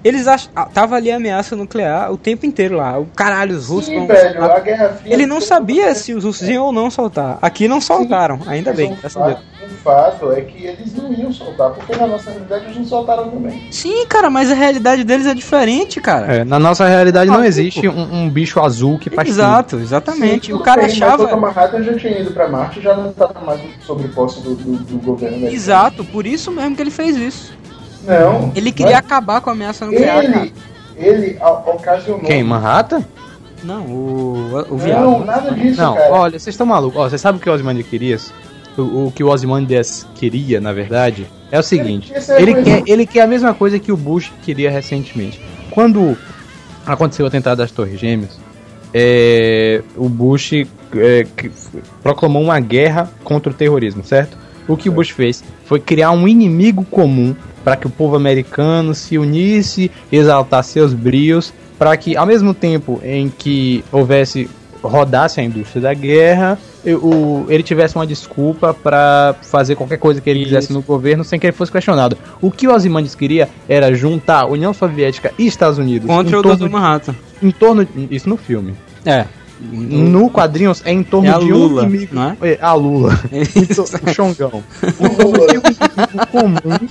[0.07, 0.51] Eles acham.
[0.55, 2.99] ah, Tava ali a ameaça nuclear o tempo inteiro lá.
[2.99, 3.87] O caralho, os russos.
[3.87, 5.13] Sim, vão velho, a Guerra Fria.
[5.15, 7.39] Ele não sabia se os russos iam ou não soltar.
[7.43, 11.33] Aqui não soltaram, ainda Mas bem, um fato, um fato é que eles não iam
[11.33, 13.67] soltar, porque na nossa realidade eles não soltaram também.
[13.73, 16.27] Sim, cara, mas a realidade deles é diferente, cara.
[16.37, 17.49] É, na nossa realidade não Maluco.
[17.49, 20.47] existe um, um bicho azul que faz Exato, exatamente.
[20.47, 21.37] Sim, o cara bem, Mas o achava.
[21.37, 24.99] Manhattan já tinha ido pra Marte já não estava mais sob posse do, do, do
[24.99, 25.49] governo.
[25.49, 27.56] Exato, por isso mesmo que ele fez isso.
[28.07, 28.53] Não.
[28.55, 30.37] Ele queria mas acabar com a ameaça nuclear, cara.
[30.43, 30.53] Ele,
[30.97, 32.21] ele a- ocasionou.
[32.23, 32.43] Quem?
[32.45, 33.05] Manhattan?
[33.65, 35.01] Não, o, o viado.
[35.03, 36.13] Não, nada disso, Não, cara.
[36.13, 37.01] olha, vocês estão malucos.
[37.01, 38.19] Ó, Você sabe o que o Ozymandias queria?
[38.77, 42.13] O, o que o Ozymandias queria, na verdade, é o seguinte.
[42.39, 45.41] Ele Ele quer, ele quer a mesma coisa que o Bush queria recentemente.
[45.71, 46.17] Quando
[46.85, 48.39] aconteceu o atentado das Torres Gêmeas,
[48.95, 50.53] é, o Bush
[50.95, 51.51] é, que-
[52.03, 54.37] proclamou uma guerra contra o terrorismo, certo?
[54.69, 58.95] O que o Bush fez foi criar um inimigo comum para que o povo americano
[58.95, 64.49] se unisse, exaltasse seus brios, para que ao mesmo tempo em que houvesse
[64.83, 66.59] rodasse a indústria da guerra,
[67.03, 71.41] o- ele tivesse uma desculpa para fazer qualquer coisa que ele quisesse no governo sem
[71.41, 72.17] que ele fosse questionado.
[72.41, 76.43] O que o Ozymandias queria era juntar União Soviética e Estados Unidos Contra em o
[76.43, 76.69] Dr.
[76.69, 77.17] Manhattan.
[77.43, 78.75] em torno isso no filme.
[79.05, 79.25] É.
[79.61, 82.15] No quadrinhos é em torno É a de Lula, um inimigo.
[82.15, 82.59] não é?
[82.61, 83.19] A Lula.
[84.03, 84.63] o Xongão.
[85.01, 86.89] Um inimigo comum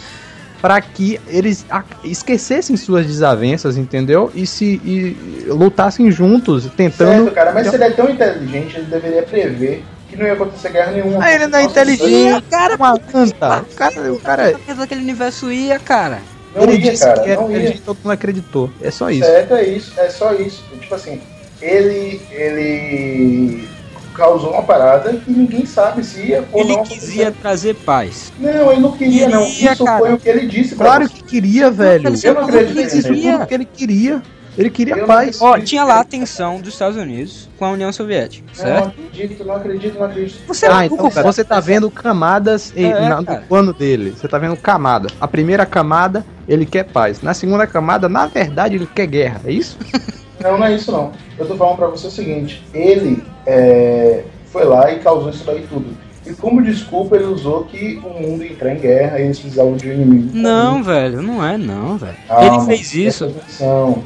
[0.66, 1.64] para que eles
[2.04, 4.32] esquecessem suas desavenças, entendeu?
[4.34, 7.26] E se e lutassem juntos, tentando.
[7.26, 10.72] Certo, cara, mas se ele é tão inteligente, ele deveria prever que não ia acontecer
[10.72, 11.24] guerra nenhuma.
[11.24, 13.62] Ah, ele não é Nossa, inteligente, cara, uma anta.
[13.62, 16.20] O cara, o cara, aquele universo ia, cara.
[16.56, 18.72] Não ele ia, disse cara, que era não todo mundo acreditou.
[18.82, 19.28] É só isso.
[19.28, 20.64] Certo, é isso, é só isso.
[20.80, 21.22] Tipo assim,
[21.62, 23.68] ele, ele
[24.14, 28.32] causou uma parada que ninguém sabe se ia ou Ele não quisia trazer paz.
[28.40, 29.46] Não, ele não queria, não.
[29.46, 30.00] Queria, Isso cara.
[30.00, 31.14] foi o que ele disse Claro você.
[31.16, 32.08] que queria, velho.
[32.10, 33.02] ele Eu não acredito ele nisso.
[33.08, 33.38] queria.
[33.40, 34.22] Porque ele queria.
[34.58, 35.42] Ele queria Eu não paz.
[35.42, 38.88] Ó, tinha lá a tensão dos Estados Unidos com a União Soviética, Não certo?
[38.88, 40.48] acredito, não acredito, não acredito.
[40.48, 41.30] Você Ah, é então burro, cara.
[41.30, 44.12] você tá vendo camadas em, É, na- no plano dele.
[44.18, 45.10] Você tá vendo camada.
[45.20, 47.22] A primeira camada, ele quer paz.
[47.22, 49.42] Na segunda camada, na verdade, ele quer guerra.
[49.46, 49.78] É isso?
[50.46, 51.12] Não, não é isso não.
[51.40, 55.66] Eu tô falando pra você o seguinte, ele é, foi lá e causou isso daí
[55.68, 55.98] tudo.
[56.24, 59.76] E como desculpa ele usou que o mundo ia entrar em guerra e eles precisavam
[59.76, 60.30] de um inimigo.
[60.34, 62.16] Não, velho, não é não, velho.
[62.28, 63.26] Calma, ele fez isso.
[63.26, 64.04] atenção.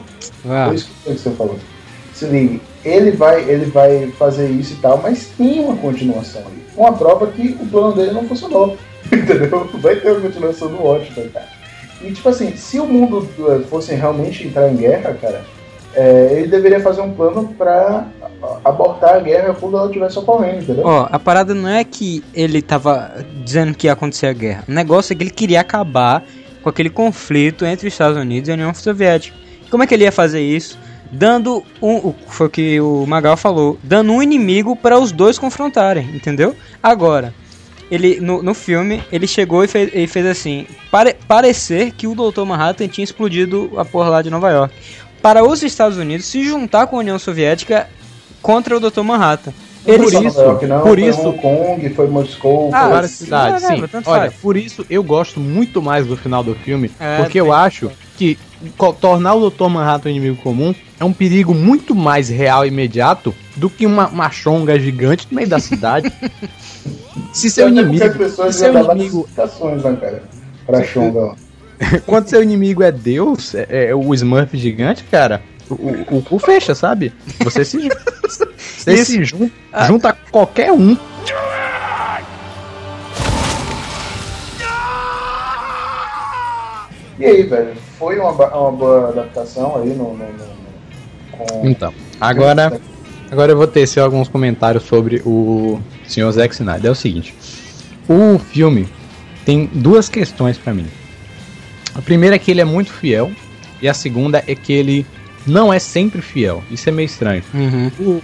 [0.49, 1.57] Ah, Foi isso que você falou.
[2.13, 6.63] Se ligue, ele vai, ele vai fazer isso e tal, mas tem uma continuação ali.
[6.75, 8.77] Uma prova que o plano dele não funcionou.
[9.11, 9.69] Entendeu?
[9.75, 11.47] Vai ter uma continuação do Watchmen, cara.
[12.01, 15.43] E tipo assim, se o mundo eh, fosse realmente entrar em guerra, cara,
[15.95, 18.07] é, ele deveria fazer um plano pra
[18.63, 20.85] abortar a guerra quando ela estivesse ocorrendo, entendeu?
[20.85, 23.13] Ó, a parada não é que ele tava
[23.43, 24.63] dizendo que ia acontecer a guerra.
[24.67, 26.23] O negócio é que ele queria acabar
[26.61, 29.35] com aquele conflito entre os Estados Unidos e a União Soviética.
[29.69, 30.77] Como é que ele ia fazer isso?
[31.11, 32.13] Dando um.
[32.27, 33.77] Foi o que o Magal falou.
[33.83, 36.55] Dando um inimigo para os dois confrontarem, entendeu?
[36.83, 37.33] Agora,
[37.89, 42.13] ele no, no filme, ele chegou e fez, e fez assim: pare, parecer que o
[42.13, 42.43] Dr.
[42.43, 44.73] Manhattan tinha explodido a porra lá de Nova York.
[45.21, 47.87] Para os Estados Unidos se juntar com a União Soviética
[48.41, 49.01] contra o Dr.
[49.01, 49.53] Manhattan.
[49.85, 52.91] Ele Por isso- York, não, por foi isso- Hong Kong, foi Moscou, Ah, foi...
[52.91, 53.97] várias cidades, whatever, sim.
[54.05, 54.33] Olha, faz.
[54.35, 58.37] por isso eu gosto muito mais do final do filme, É, porque eu acho que
[58.99, 59.67] tornar o Dr.
[59.69, 64.07] Manhattan um inimigo comum é um perigo muito mais real e imediato do que uma,
[64.09, 66.11] uma chonga gigante no meio da cidade.
[67.33, 70.23] Se seu inimigo, se seu inimigo, né, cara?
[70.65, 71.35] Pra Xonga, ó.
[72.05, 76.39] quando seu inimigo é Deus, é, é o Smurf gigante, cara, o, o, o cu
[76.39, 77.13] fecha, sabe?
[77.43, 77.89] Você se,
[78.57, 79.05] você Isso.
[79.11, 79.49] se jun-
[79.87, 80.97] junta qualquer um.
[87.17, 87.73] E aí, velho?
[87.97, 90.15] Foi uma, uma boa adaptação aí no...
[90.15, 91.69] no, no-.
[91.69, 92.79] Então, agora
[93.31, 96.31] Agora eu vou tecer alguns comentários sobre o Sr.
[96.31, 96.87] Zack Snyder.
[96.87, 97.35] É o seguinte:
[98.07, 98.87] o filme
[99.45, 100.87] tem duas questões pra mim.
[101.99, 103.29] A primeira é que ele é muito fiel,
[103.81, 105.05] e a segunda é que ele
[105.45, 106.63] não é sempre fiel.
[106.71, 107.43] Isso é meio estranho.
[107.53, 107.91] Uhum.
[107.99, 108.21] O-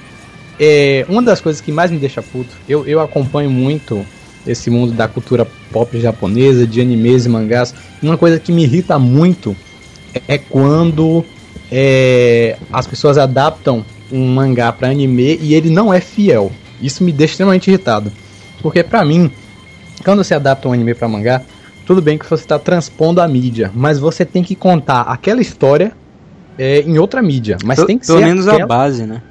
[0.57, 4.05] é, uma das coisas que mais me deixa puto, eu, eu acompanho muito
[4.47, 7.75] esse mundo da cultura pop japonesa, de animes e mangás.
[8.01, 9.53] Uma coisa que me irrita muito
[10.25, 11.25] é quando
[11.69, 16.49] é, as pessoas adaptam um mangá pra anime e ele não é fiel.
[16.81, 18.09] Isso me deixa extremamente irritado.
[18.61, 19.29] Porque pra mim,
[20.05, 21.41] quando você adapta um anime pra mangá,
[21.85, 25.91] tudo bem que você está transpondo a mídia, mas você tem que contar aquela história
[26.57, 27.57] é, em outra mídia.
[27.63, 29.21] Mas Pelo- tem que Pelo ser menos a aquela- base, né?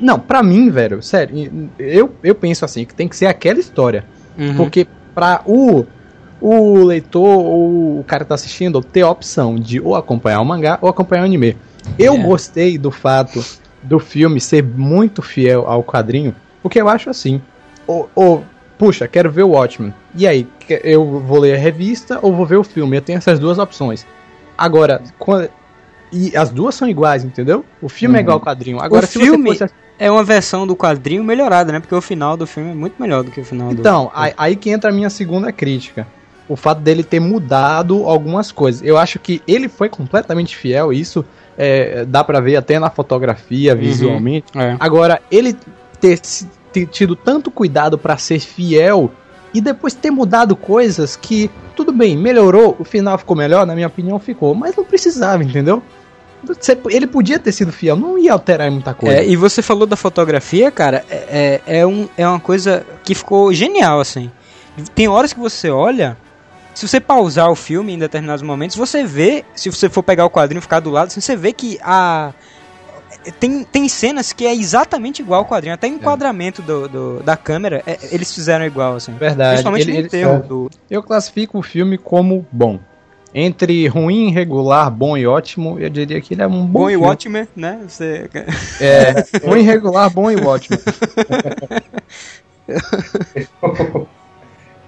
[0.00, 4.04] Não, pra mim, velho, sério, eu, eu penso assim, que tem que ser aquela história.
[4.36, 4.56] Uhum.
[4.56, 5.84] Porque pra o,
[6.40, 10.44] o leitor ou o cara que tá assistindo ter a opção de ou acompanhar o
[10.44, 11.56] mangá ou acompanhar o anime.
[11.98, 12.18] Eu É.
[12.18, 13.44] gostei do fato
[13.82, 17.40] do filme ser muito fiel ao quadrinho, porque eu acho assim.
[17.86, 18.44] Ou, ou,
[18.80, 19.92] puxa, quero ver o Watchmen.
[20.14, 20.48] E aí,
[20.82, 22.96] eu vou ler a revista ou vou ver o filme?
[22.96, 24.06] Eu tenho essas duas opções.
[24.56, 25.50] Agora, quando-
[26.10, 27.62] e as duas são iguais, entendeu?
[27.82, 28.22] O filme é Uhum.
[28.22, 28.80] igual ao quadrinho.
[28.80, 31.78] Agora, O se filme- você fosse É uma versão do quadrinho melhorada, né?
[31.78, 33.80] Porque o final do filme é muito melhor do que o final do.
[33.80, 36.06] Então, aí, que entra a minha segunda crítica.
[36.48, 38.80] O fato dele ter mudado algumas coisas.
[38.82, 41.22] Eu acho que ele foi completamente fiel, isso
[41.58, 44.46] é, dá pra ver até na fotografia, visualmente.
[44.56, 44.74] É.
[44.80, 45.54] Agora, ele
[46.00, 46.18] ter
[46.90, 49.10] tido tanto cuidado pra ser fiel
[49.52, 53.88] e depois ter mudado coisas que, tudo bem, melhorou, o final ficou melhor, na minha
[53.88, 55.82] opinião ficou, mas não precisava, entendeu?
[56.88, 59.16] Ele podia ter sido fiel, não ia alterar muita coisa.
[59.16, 63.14] É, e você falou da fotografia, cara, é, é, é um, é uma coisa que
[63.14, 64.30] ficou genial, assim.
[64.94, 66.16] Tem horas que você olha,
[66.74, 70.30] se você pausar o filme em determinados momentos, você vê, se você for pegar o
[70.30, 72.32] quadrinho e ficar do lado, assim, você vê que a.
[73.38, 77.36] Tem, tem cenas que é exatamente igual ao quadrinho, até o enquadramento do, do- da
[77.36, 79.12] câmera, é- eles fizeram igual, assim.
[79.14, 79.50] Verdade.
[79.62, 80.70] Principalmente Ele- no ele- enterro do.
[80.90, 82.78] Eu classifico o filme como bom.
[83.32, 86.94] Entre ruim, regular, bom e ótimo, eu diria que ele é um bom, Bom e
[86.94, 87.06] filme.
[87.06, 87.78] Watchmen, né?
[87.86, 88.28] Você...
[88.80, 90.76] É, ruim, regular, bom e ótimo.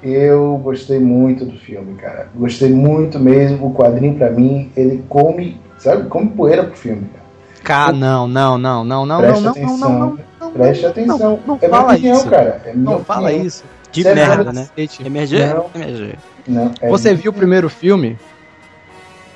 [0.02, 2.28] Eu gostei muito do filme, cara.
[2.34, 3.68] Gostei muito mesmo.
[3.68, 7.21] O quadrinho, pra mim, ele come, sabe, come poeira pro filme, cara.
[7.62, 9.78] Cá, não, não, não, não, não, Preste não, não, atenção.
[9.92, 11.40] não, não, não, Preste não, atenção.
[11.46, 12.30] Não, é minha fala opinião, isso.
[12.30, 12.62] cara.
[12.64, 13.46] É Não fala opinião.
[13.46, 13.64] isso.
[13.92, 14.68] De Sério, merda, cara, né?
[14.74, 15.06] Cacete.
[15.06, 15.38] MRG?
[15.46, 15.70] Não.
[15.74, 16.18] MRG.
[16.48, 18.18] Não, é Você viu o primeiro filme?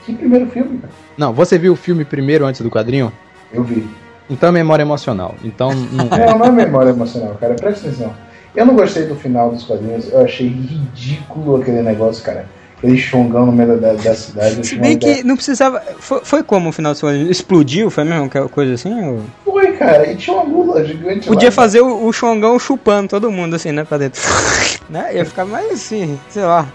[0.05, 0.93] Que primeiro filme, cara?
[1.17, 3.13] Não, você viu o filme primeiro antes do quadrinho?
[3.53, 3.89] Eu vi.
[4.29, 5.35] Então é memória emocional.
[5.45, 6.27] Então não é.
[6.27, 7.55] Não, não é memória emocional, cara.
[7.55, 8.15] Presta atenção.
[8.55, 10.11] Eu não gostei do final dos quadrinhos.
[10.11, 12.47] Eu achei ridículo aquele negócio, cara.
[12.79, 14.59] Aquele no meio da, da cidade.
[14.59, 15.81] eu Se bem que não precisava.
[15.99, 17.91] Foi, foi como o final do seu Explodiu?
[17.91, 18.95] Foi mesmo aquela coisa assim?
[19.09, 20.11] ou- Foi, cara.
[20.11, 23.73] E tinha uma gula gigante Podia lá, fazer o, o Xongão chupando todo mundo assim,
[23.73, 23.85] né?
[23.85, 24.21] Pra dentro.
[24.91, 25.15] né?
[25.17, 26.69] Ia ficar mais assim, sei lá.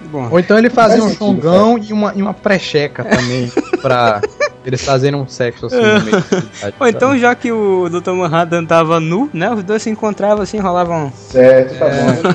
[0.00, 0.28] Bom.
[0.30, 3.50] Ou então ele fazia um chongão e uma, e uma precheca também.
[3.82, 4.20] pra
[4.64, 6.24] eles fazerem um sexo assim no meio.
[6.78, 8.12] Ou então, já que o Dr.
[8.12, 9.50] Manhattan tava nu, né?
[9.50, 11.12] Os dois se encontravam assim, rolavam.
[11.16, 12.02] Certo, tá É.
[12.22, 12.28] bom.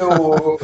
[0.00, 0.60] Eu, eu-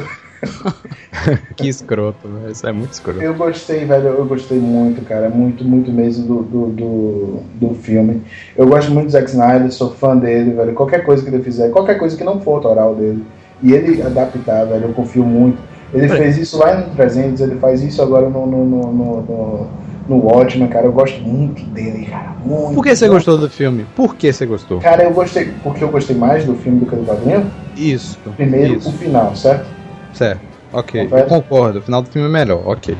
[1.55, 2.51] Que escroto, velho.
[2.51, 3.21] Isso é muito escroto.
[3.21, 4.07] eu gostei, velho.
[4.07, 5.29] Eu gostei muito, cara.
[5.29, 8.21] Muito, muito mesmo do, do, do, do filme.
[8.55, 10.73] Eu gosto muito do Zack Snyder, sou fã dele, velho.
[10.73, 13.23] Qualquer coisa que ele fizer, qualquer coisa que não for autoral dele,
[13.61, 15.57] e ele adaptar, velho, eu confio muito.
[15.93, 19.67] Ele fez isso lá no 300, ele faz isso agora no, no, no, no, no,
[20.09, 20.87] no Watchmen, cara.
[20.87, 22.35] Eu gosto muito dele, cara.
[22.43, 22.73] Muito.
[22.73, 23.85] Por que você gostou do filme?
[23.95, 24.79] Por que você gostou?
[24.79, 25.53] Cara, eu gostei.
[25.63, 27.49] Porque eu gostei mais do filme do que do quadrinho.
[27.77, 28.17] Isso.
[28.35, 28.89] Primeiro, isso.
[28.89, 29.67] o final, certo?
[30.13, 30.52] Certo.
[30.73, 31.07] Ok.
[31.11, 31.79] Eu concordo.
[31.79, 32.61] O final do filme é melhor.
[32.65, 32.95] Ok.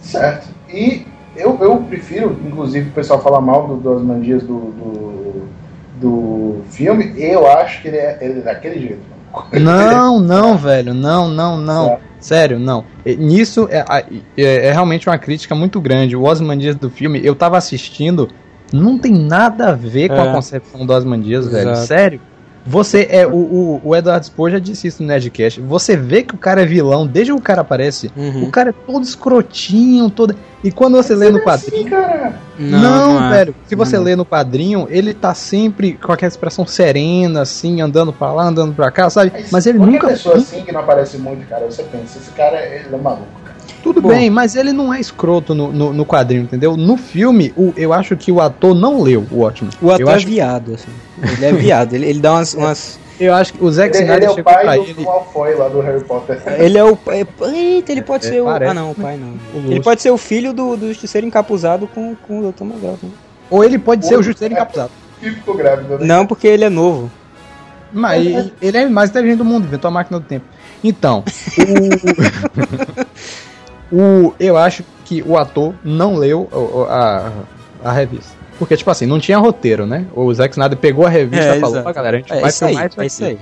[0.00, 0.48] Certo.
[0.72, 1.04] E
[1.36, 5.42] eu, eu prefiro, inclusive, o pessoal falar mal do, das mandias do, do,
[6.00, 7.12] do filme.
[7.16, 8.98] Eu acho que ele é, ele é daquele jeito.
[8.98, 9.18] mano.
[9.60, 10.94] Não, não, velho.
[10.94, 11.86] Não, não, não.
[11.88, 12.02] Certo.
[12.18, 12.82] Sério, não.
[13.06, 13.84] E Nisso é,
[14.36, 16.16] é- é realmente uma crítica muito grande.
[16.16, 18.28] O Osmandias do filme, eu tava assistindo,
[18.72, 20.28] não tem nada a ver com É.
[20.28, 21.70] a concepção do Osmandias, velho.
[21.70, 21.86] Exato.
[21.86, 22.20] Sério.
[22.68, 23.26] Você é.
[23.26, 25.58] O, o, o Eduardo Spor já disse isso no Nerdcast.
[25.62, 28.10] Você vê que o cara é vilão desde que o cara aparece.
[28.14, 28.44] Uhum.
[28.44, 30.34] O cara é todo escrotinho, todo.
[30.62, 31.90] E quando você lê no Sim, quadrinho.
[31.90, 32.34] cara.
[32.58, 33.30] Não, é.
[33.38, 33.54] velho.
[33.66, 34.04] Se você Não.
[34.04, 38.74] lê no quadrinho, ele tá sempre com aquela expressão serena, assim, andando pra lá, andando
[38.74, 39.32] pra cá, sabe?
[39.50, 40.08] Mas ele nunca.
[40.08, 43.47] pessoa assim que não aparece muito, cara, você pensa, esse cara ele é maluco.
[43.88, 44.08] Tudo Bom.
[44.10, 46.76] bem, mas ele não é escroto no, no, no quadrinho, entendeu?
[46.76, 49.70] No filme, o, eu acho que o ator não leu o ótimo.
[49.80, 50.90] O ator eu é acho, viado, assim.
[51.22, 51.94] Ele é viado.
[51.94, 52.52] Ele, ele dá umas.
[52.54, 53.00] umas...
[53.18, 55.04] eu acho que o Zack Ele, ele Snyder é o pai do, ele.
[55.04, 56.42] Malfoy lá do Harry Potter.
[56.58, 56.98] Ele é o.
[57.06, 58.44] É, eita, ele pode É, ser o.
[58.44, 58.70] parece.
[58.70, 59.32] Ah, não, o pai não.
[59.58, 62.64] O Ele pode ser o filho do, do Justiceiro encapuzado com, com o Dr.
[62.64, 62.98] Magal.
[63.02, 63.08] Né?
[63.50, 64.90] Ou ele pode ser o Ou- Justiceiro encapuzado.
[65.22, 66.04] E ficou grávido, né?
[66.06, 67.10] Não, porque ele é novo.
[67.90, 70.44] Mas ele- ele é o mais inteligente do mundo, inventou a máquina do tempo.
[70.84, 71.24] Então,
[71.58, 73.06] o,
[73.92, 77.30] o- eu acho que o ator não leu o- a,
[77.84, 78.36] a revista.
[78.58, 80.04] Porque, tipo assim, não tinha roteiro, né?
[80.14, 81.82] O Zack Snyder pegou a revista É, e falou.
[81.84, 83.38] "Ó, galera, a gente É vai isso aí, filmar isso é isso aqui." aí.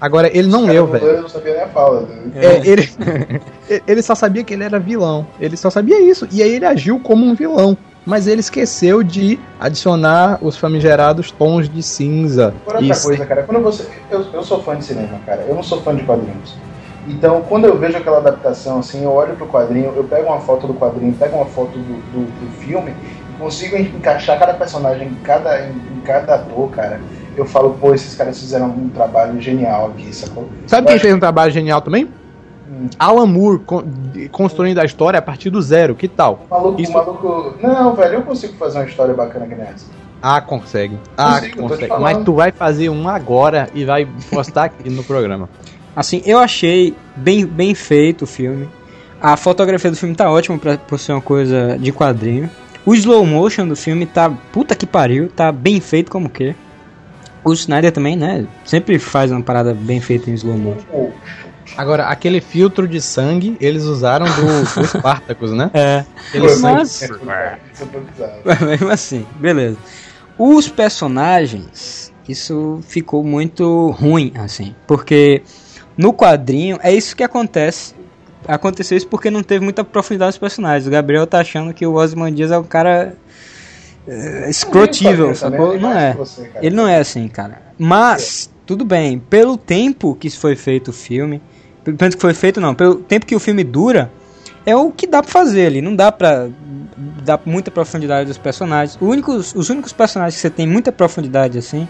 [0.00, 1.04] Agora, ele não leu, velho.
[1.06, 2.00] Eu não sabia nem a fala.
[2.02, 2.32] né?
[2.34, 2.88] É, ele,
[3.86, 5.26] ele só sabia que ele era vilão.
[5.40, 6.26] Ele só sabia isso.
[6.32, 7.76] E aí ele agiu como um vilão.
[8.06, 12.52] Mas ele esqueceu de adicionar os famigerados tons de cinza.
[12.64, 13.04] Por outra Isso.
[13.06, 13.86] coisa, cara, quando você.
[14.10, 15.42] Eu, eu sou fã de cinema, cara.
[15.48, 16.54] Eu não sou fã de quadrinhos.
[17.06, 20.66] Então, quando eu vejo aquela adaptação, assim, eu olho pro quadrinho, eu pego uma foto
[20.66, 21.82] do quadrinho, pego uma foto do,
[22.12, 22.92] do, do filme
[23.30, 27.00] e consigo encaixar cada personagem em cada, em, em cada ator, cara.
[27.36, 30.48] Eu falo, pô, esses caras fizeram um trabalho genial aqui, sacou?
[30.66, 32.08] Sabe Eu quem acho fez um trabalho genial também?
[32.70, 32.88] Hum.
[32.98, 33.82] Alan Moore, con-
[34.32, 35.94] construindo a história a partir do zero.
[35.94, 36.46] Que tal?
[36.48, 37.54] O maluco, Isso- o maluco.
[37.60, 39.86] Não, velho, eu consigo fazer uma história bacana que nem essa.
[40.22, 40.98] Ah, consegue.
[41.18, 41.92] Ah, Consigo, consegue.
[42.00, 45.50] Mas tu vai fazer um agora e vai postar aqui no programa.
[45.96, 48.68] Assim, eu achei bem, bem feito o filme.
[49.20, 52.50] A fotografia do filme tá ótima pra, por ser uma coisa de quadrinho.
[52.84, 56.54] O slow motion do filme tá puta que pariu, tá bem feito como que.
[57.42, 58.46] O Snyder também, né?
[58.64, 61.10] Sempre faz uma parada bem feita em slow motion.
[61.76, 65.70] Agora, aquele filtro de sangue, eles usaram do, do Spartacus, né?
[65.72, 66.74] É, Aquele Foi, sangue.
[66.74, 67.10] mas-
[68.44, 69.78] mas mesmo assim, beleza.
[70.38, 74.74] Os personagens, isso ficou muito ruim, assim.
[74.86, 75.42] Porque
[75.96, 77.94] no quadrinho, é isso que acontece.
[78.46, 80.86] Aconteceu isso porque não teve muita profundidade dos personagens.
[80.86, 83.14] O Gabriel tá achando que o Osmandias é um cara
[84.06, 85.80] é, escrotível, Eu também, sacou?
[85.80, 86.12] Não é.
[86.12, 86.50] você.
[86.60, 87.62] Ele não é assim, cara.
[87.78, 91.40] Mas, tudo bem, pelo tempo que foi feito o filme,
[91.82, 94.10] pelo tempo que foi feito não, pelo tempo que o filme dura,
[94.66, 95.80] é o que dá pra fazer ali.
[95.80, 96.48] Não dá pra
[97.24, 98.98] dar muita profundidade dos personagens.
[99.00, 101.88] O únicos, os únicos personagens que você tem muita profundidade assim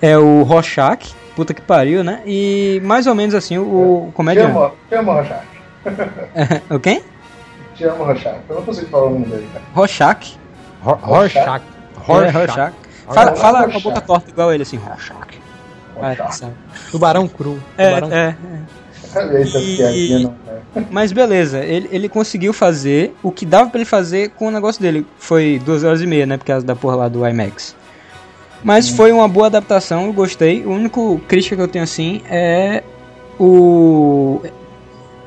[0.00, 2.20] é o Rorschach, puta que pariu, né?
[2.26, 4.50] E mais ou menos assim o, o Te comediante.
[4.56, 5.44] amo, te amo, Rochat.
[6.70, 7.02] o quem?
[7.74, 8.36] Te amo, Rochat.
[8.48, 9.64] Eu não consigo falar o nome dele, cara.
[9.74, 10.38] Rorschach.
[10.82, 11.62] Ro- Rorschach.
[11.62, 12.30] É.
[12.30, 12.72] Rorschach.
[13.08, 15.38] Fala, fala com a boca torta igual ele assim, Rorschach.
[16.32, 16.52] sabe?
[16.90, 17.60] Tubarão cru.
[17.76, 18.36] É, Tubarão é,
[19.16, 20.34] Olha essa E- piadinha, não
[20.76, 20.84] é?
[20.90, 24.82] Mas beleza, ele, ele conseguiu fazer o que dava pra ele fazer com o negócio
[24.82, 25.06] dele.
[25.18, 26.36] Foi duas horas e meia, né?
[26.36, 27.76] Por causa da porra lá do IMAX.
[28.64, 30.64] Mas foi uma boa adaptação, eu gostei.
[30.64, 32.82] O único crítica que eu tenho assim é
[33.38, 34.40] o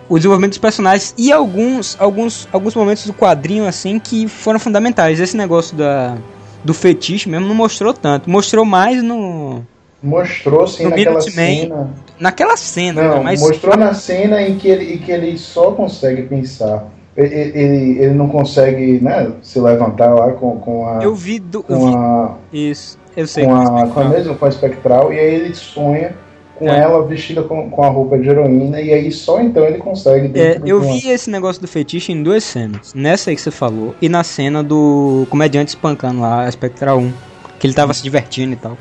[0.10, 5.20] o desenvolvimento dos personagens e alguns alguns alguns momentos do quadrinho assim que foram fundamentais.
[5.20, 6.18] Esse negócio da
[6.64, 9.64] do fetiche mesmo não mostrou tanto, mostrou mais no
[10.02, 11.90] Mostrou sim No naquela Minuteman, cena.
[12.20, 13.22] naquela cena, Não, né?
[13.24, 16.88] mas mostrou na cena em que ele, em que ele só consegue pensar.
[17.16, 21.00] Ele, ele, ele não consegue né, se levantar lá com, com a.
[21.02, 23.44] eu vi do eu vi a, isso, eu sei.
[23.46, 26.16] com a, com a mesma com a espectral e aí ele sonha
[26.56, 26.80] com É.
[26.80, 30.60] ela vestida com, com a roupa de heroína e aí só então ele consegue É,
[30.66, 32.94] eu uma- vi esse negócio do fetiche em duas cenas.
[32.96, 37.14] Nessa aí que você falou e na cena do comediante espancando lá a Spectral 1.
[37.60, 38.78] Que ele tava se divertindo e tal.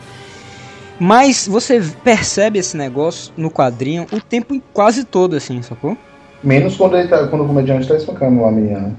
[0.99, 5.97] Mas você percebe esse negócio no quadrinho o tempo quase todo, assim, sacou?
[6.43, 8.95] menos quando ele tá, quando o comediante tá espancando lá a menina.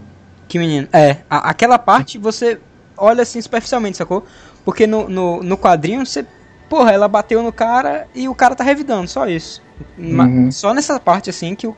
[0.47, 0.87] Que menino.
[0.91, 2.59] É, a- aquela parte você
[2.97, 4.25] olha assim superficialmente, sacou?
[4.67, 6.25] Porque no, no, no quadrinho você.
[6.67, 9.61] Porra, ela bateu no cara e o cara tá revidando, só isso.
[9.97, 10.51] Uhum.
[10.51, 11.73] Só nessa parte assim que o-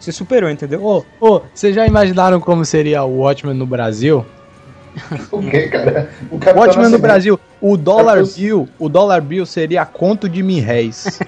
[0.00, 0.82] você superou, entendeu?
[0.82, 4.24] Ô, ô, vocês já imaginaram como seria o Watchmen no Brasil?
[5.32, 6.10] O que, cara?
[6.30, 7.00] O Watchmen no Nascimento.
[7.00, 11.18] Brasil, o dólar Capitão- bill, o dólar bill seria conto de mil réis.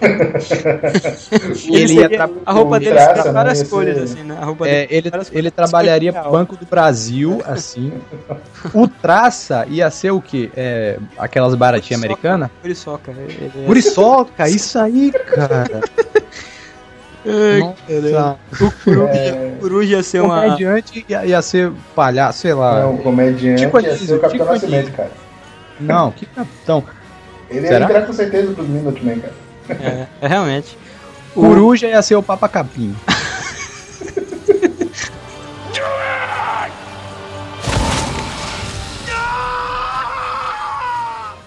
[1.68, 4.36] ele ia tra- A roupa dele traça, tem né, várias ia ser- cores, assim, né?
[4.40, 7.92] A roupa É, dele ele, ele trabalharia pro Banco do Brasil, assim.
[8.74, 10.50] O traça ia ser o quê?
[10.56, 12.50] É, aquelas baratinhas americanas?
[12.62, 13.12] Muriçoca.
[13.12, 15.80] Ele é- Muriçoca, isso aí, cara.
[17.26, 18.36] Nossa.
[18.60, 20.42] O coruja, o coruja ia ser uma.
[20.42, 22.80] Comediante ia, ia ser palhaço, sei lá.
[22.80, 25.10] Não, o comediante Chico ia ser o Capitão Chico Nascimento, cara.
[25.80, 26.84] Não, que capitão.
[27.50, 27.84] Ele ia Será?
[27.84, 29.34] entrar com certeza pros Minutemen, cara.
[29.68, 30.78] É, é realmente.
[31.34, 32.94] O- Coruja ia ser o Papa Capim.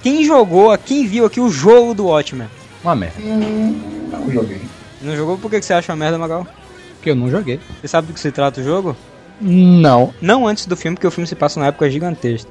[0.02, 2.48] Quem jogou, quem viu aqui o jogo do Watchmen?
[2.84, 3.20] Uma merda.
[3.22, 4.62] Hum, não joguei.
[5.02, 5.38] Não jogou?
[5.38, 6.46] Por que que você acha uma merda, Magal?
[7.02, 7.60] Que eu não joguei.
[7.82, 8.96] Você sabe do que se trata o jogo?
[9.42, 10.14] Não.
[10.22, 12.50] Não antes do filme, porque o filme se passa numa época gigantesca.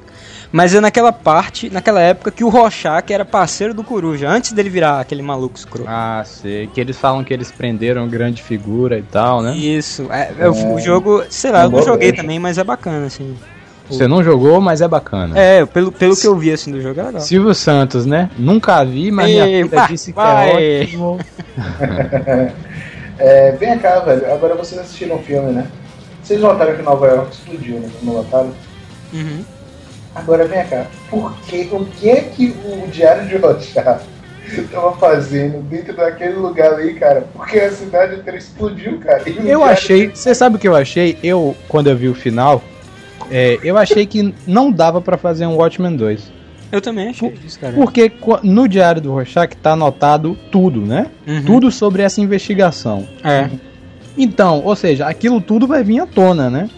[0.50, 4.70] Mas é naquela parte, naquela época que o Rorschach era parceiro do Coruja, antes dele
[4.70, 5.86] virar aquele maluco escroto.
[5.86, 6.66] Ah, sei.
[6.68, 9.54] Que eles falam que eles prenderam grande figura e tal, né?
[9.54, 13.04] Isso, é, é, o- o jogo, sei lá, eu não joguei também, mas é bacana,
[13.06, 13.36] assim.
[13.88, 15.38] Você não jogou, mas é bacana.
[15.38, 17.20] É, pelo, pelo que eu vi, assim, do jogo é legal.
[17.20, 18.30] Silvio Santos, né?
[18.38, 21.18] Nunca vi, mas Ei, minha filha vai, disse que é ótimo.
[23.18, 24.32] É, vem cá, velho.
[24.32, 25.66] Agora vocês assistiram o filme, né?
[26.22, 27.90] Vocês notaram que Nova York explodiu, né?
[28.02, 28.52] Não notaram?
[29.12, 29.44] Uhum.
[30.14, 30.86] Agora vem cá.
[31.10, 34.00] Por que, o que é que o Diário de Rorschach
[34.70, 37.26] tava fazendo dentro daquele lugar ali, cara?
[37.32, 39.22] Porque a cidade inteira explodiu, cara.
[39.26, 41.18] Eu Diário achei, você sabe o que eu achei?
[41.22, 42.62] Eu, quando eu vi o final,
[43.30, 46.32] é, eu achei que não dava pra fazer um Watchmen 2.
[46.70, 47.72] Eu também achei isso, cara.
[47.74, 51.06] Porque qu- no Diário do Rorschach tá anotado tudo, né?
[51.26, 51.42] Uhum.
[51.44, 53.06] Tudo sobre essa investigação.
[53.24, 53.48] É.
[54.16, 56.68] Então, ou seja, aquilo tudo vai vir à tona, né?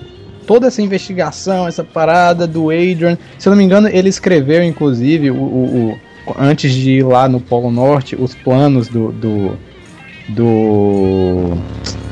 [0.46, 3.18] Toda essa investigação, essa parada do Adrian.
[3.38, 7.28] Se eu não me engano, ele escreveu, inclusive, o, o- o- antes de ir lá
[7.28, 9.10] no Polo Norte, os planos do.
[9.12, 9.56] do.
[10.28, 11.56] do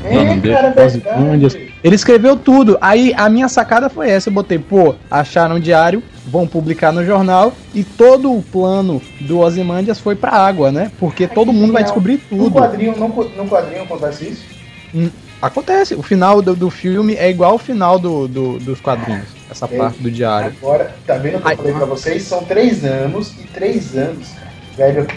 [0.03, 0.53] É, dele?
[1.01, 1.68] cara.
[1.83, 2.77] Ele escreveu tudo.
[2.81, 4.29] Aí a minha sacada foi essa.
[4.29, 7.53] Eu botei, pô, acharam o diário, vão publicar no jornal.
[7.73, 10.91] E todo o plano do Ozymandias foi pra água, né?
[10.99, 12.55] Porque todo mundo vai descobrir No tudo.
[12.59, 15.09] quadrinho, no, no quadrinho acontece isso?
[15.41, 15.95] Acontece.
[15.95, 19.27] O final do, do filme é igual ao final do, do- dos quadrinhos.
[19.49, 19.77] Essa É.
[19.77, 20.53] parte do diário.
[20.61, 21.55] Agora, tá vendo o que eu Ai.
[21.55, 22.23] falei pra vocês?
[22.23, 24.49] São três anos e três anos, cara.
[24.75, 25.07] Velho,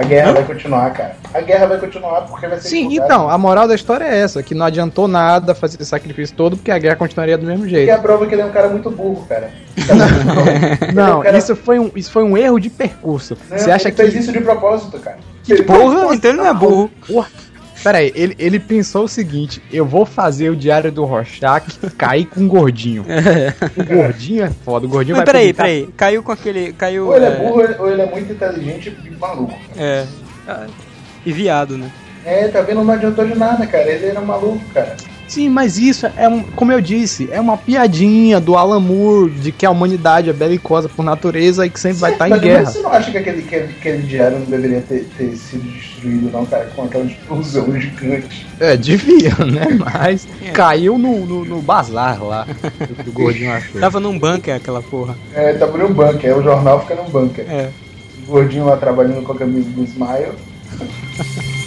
[0.00, 1.16] a guerra vai continuar, cara.
[1.34, 3.12] A guerra vai continuar porque vai ser Sim, divulgado.
[3.12, 6.56] então, a moral da história é essa, que não adiantou nada fazer esse sacrifício todo,
[6.56, 7.90] porque a guerra continuaria do mesmo Que jeito.
[7.90, 9.50] é a prova que ele é um cara muito burro, cara.
[10.94, 13.36] Não, o cara- isso foi um, isso foi um erro de percurso.
[13.50, 14.02] Não, Você acha ele que.
[14.02, 15.18] fez isso de propósito, cara.
[15.48, 16.90] Ele Porra, então ele não é burro.
[17.06, 17.28] Porra.
[17.82, 21.66] Pera aí, ele, ele pensou o seguinte: eu vou fazer o diário do Rorschach
[21.96, 23.04] cair com o gordinho.
[23.76, 25.88] O gordinho é foda, o gordinho Mas vai peraí, publicar- peraí.
[25.96, 26.72] Caiu com aquele.
[26.74, 27.06] Caiu.
[27.06, 29.54] Ou ele é é, burro ou ele é muito inteligente e maluco.
[29.76, 30.04] É.
[30.46, 30.66] Ah,
[31.24, 31.90] E viado, né?
[32.24, 32.82] É, tá vendo?
[32.84, 33.90] Não adiantou de nada, cara.
[33.90, 34.94] Ele era um maluco, cara.
[35.30, 39.52] Sim, mas isso é um, como eu disse, é uma piadinha do Alan Moore de
[39.52, 42.64] que a humanidade é belicosa por natureza e que sempre vai estar em Mas guerra.
[42.64, 46.44] Você não acha que aquele, que aquele diário não deveria ter, ter sido destruído, não,
[46.44, 46.64] cara?
[46.74, 48.44] Com aquela explosão gigante.
[48.58, 49.68] É, devia, né?
[49.78, 52.44] Mas caiu no, no, no bazar lá.
[53.04, 53.80] que o gordinho achou.
[53.80, 55.16] Tava num bunker aquela porra.
[55.32, 56.38] É, tava num bunker.
[56.38, 57.48] O jornal fica num bunker.
[57.48, 57.70] É.
[58.26, 60.32] O gordinho lá trabalhando com a camisa do Smile.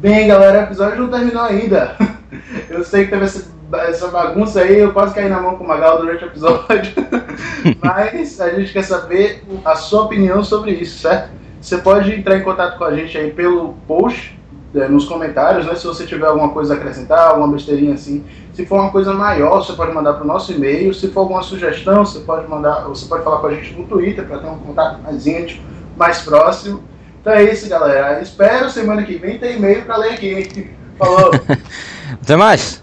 [0.00, 1.94] Bem, galera, o episódio não terminou ainda.
[2.70, 5.98] Eu sei que teve essa, bagunça aí, eu quase caí na mão com o Magal
[5.98, 6.94] durante o episódio.
[7.84, 11.30] Mas a gente quer saber a sua opinião sobre isso, certo?
[11.60, 14.40] Você pode entrar em contato com a gente aí pelo post,
[14.74, 15.74] eh, nos comentários, né?
[15.74, 18.24] Se você tiver alguma coisa a acrescentar, alguma besteirinha assim.
[18.54, 20.94] Se for uma coisa maior, você pode mandar para o nosso e-mail.
[20.94, 24.26] Se for alguma sugestão, você pode mandar, você pode falar com a gente no Twitter
[24.26, 25.62] para ter um contato mais íntimo,
[25.94, 26.89] mais próximo.
[27.20, 28.20] Então é isso, galera.
[28.22, 30.70] Espero semana que vem ter e-mail para ler aqui.
[30.98, 31.30] Falou!
[32.22, 32.82] Até mais!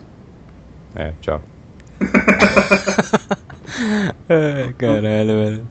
[0.95, 1.41] É, tchau.
[4.29, 5.67] Ai, caralho, velho.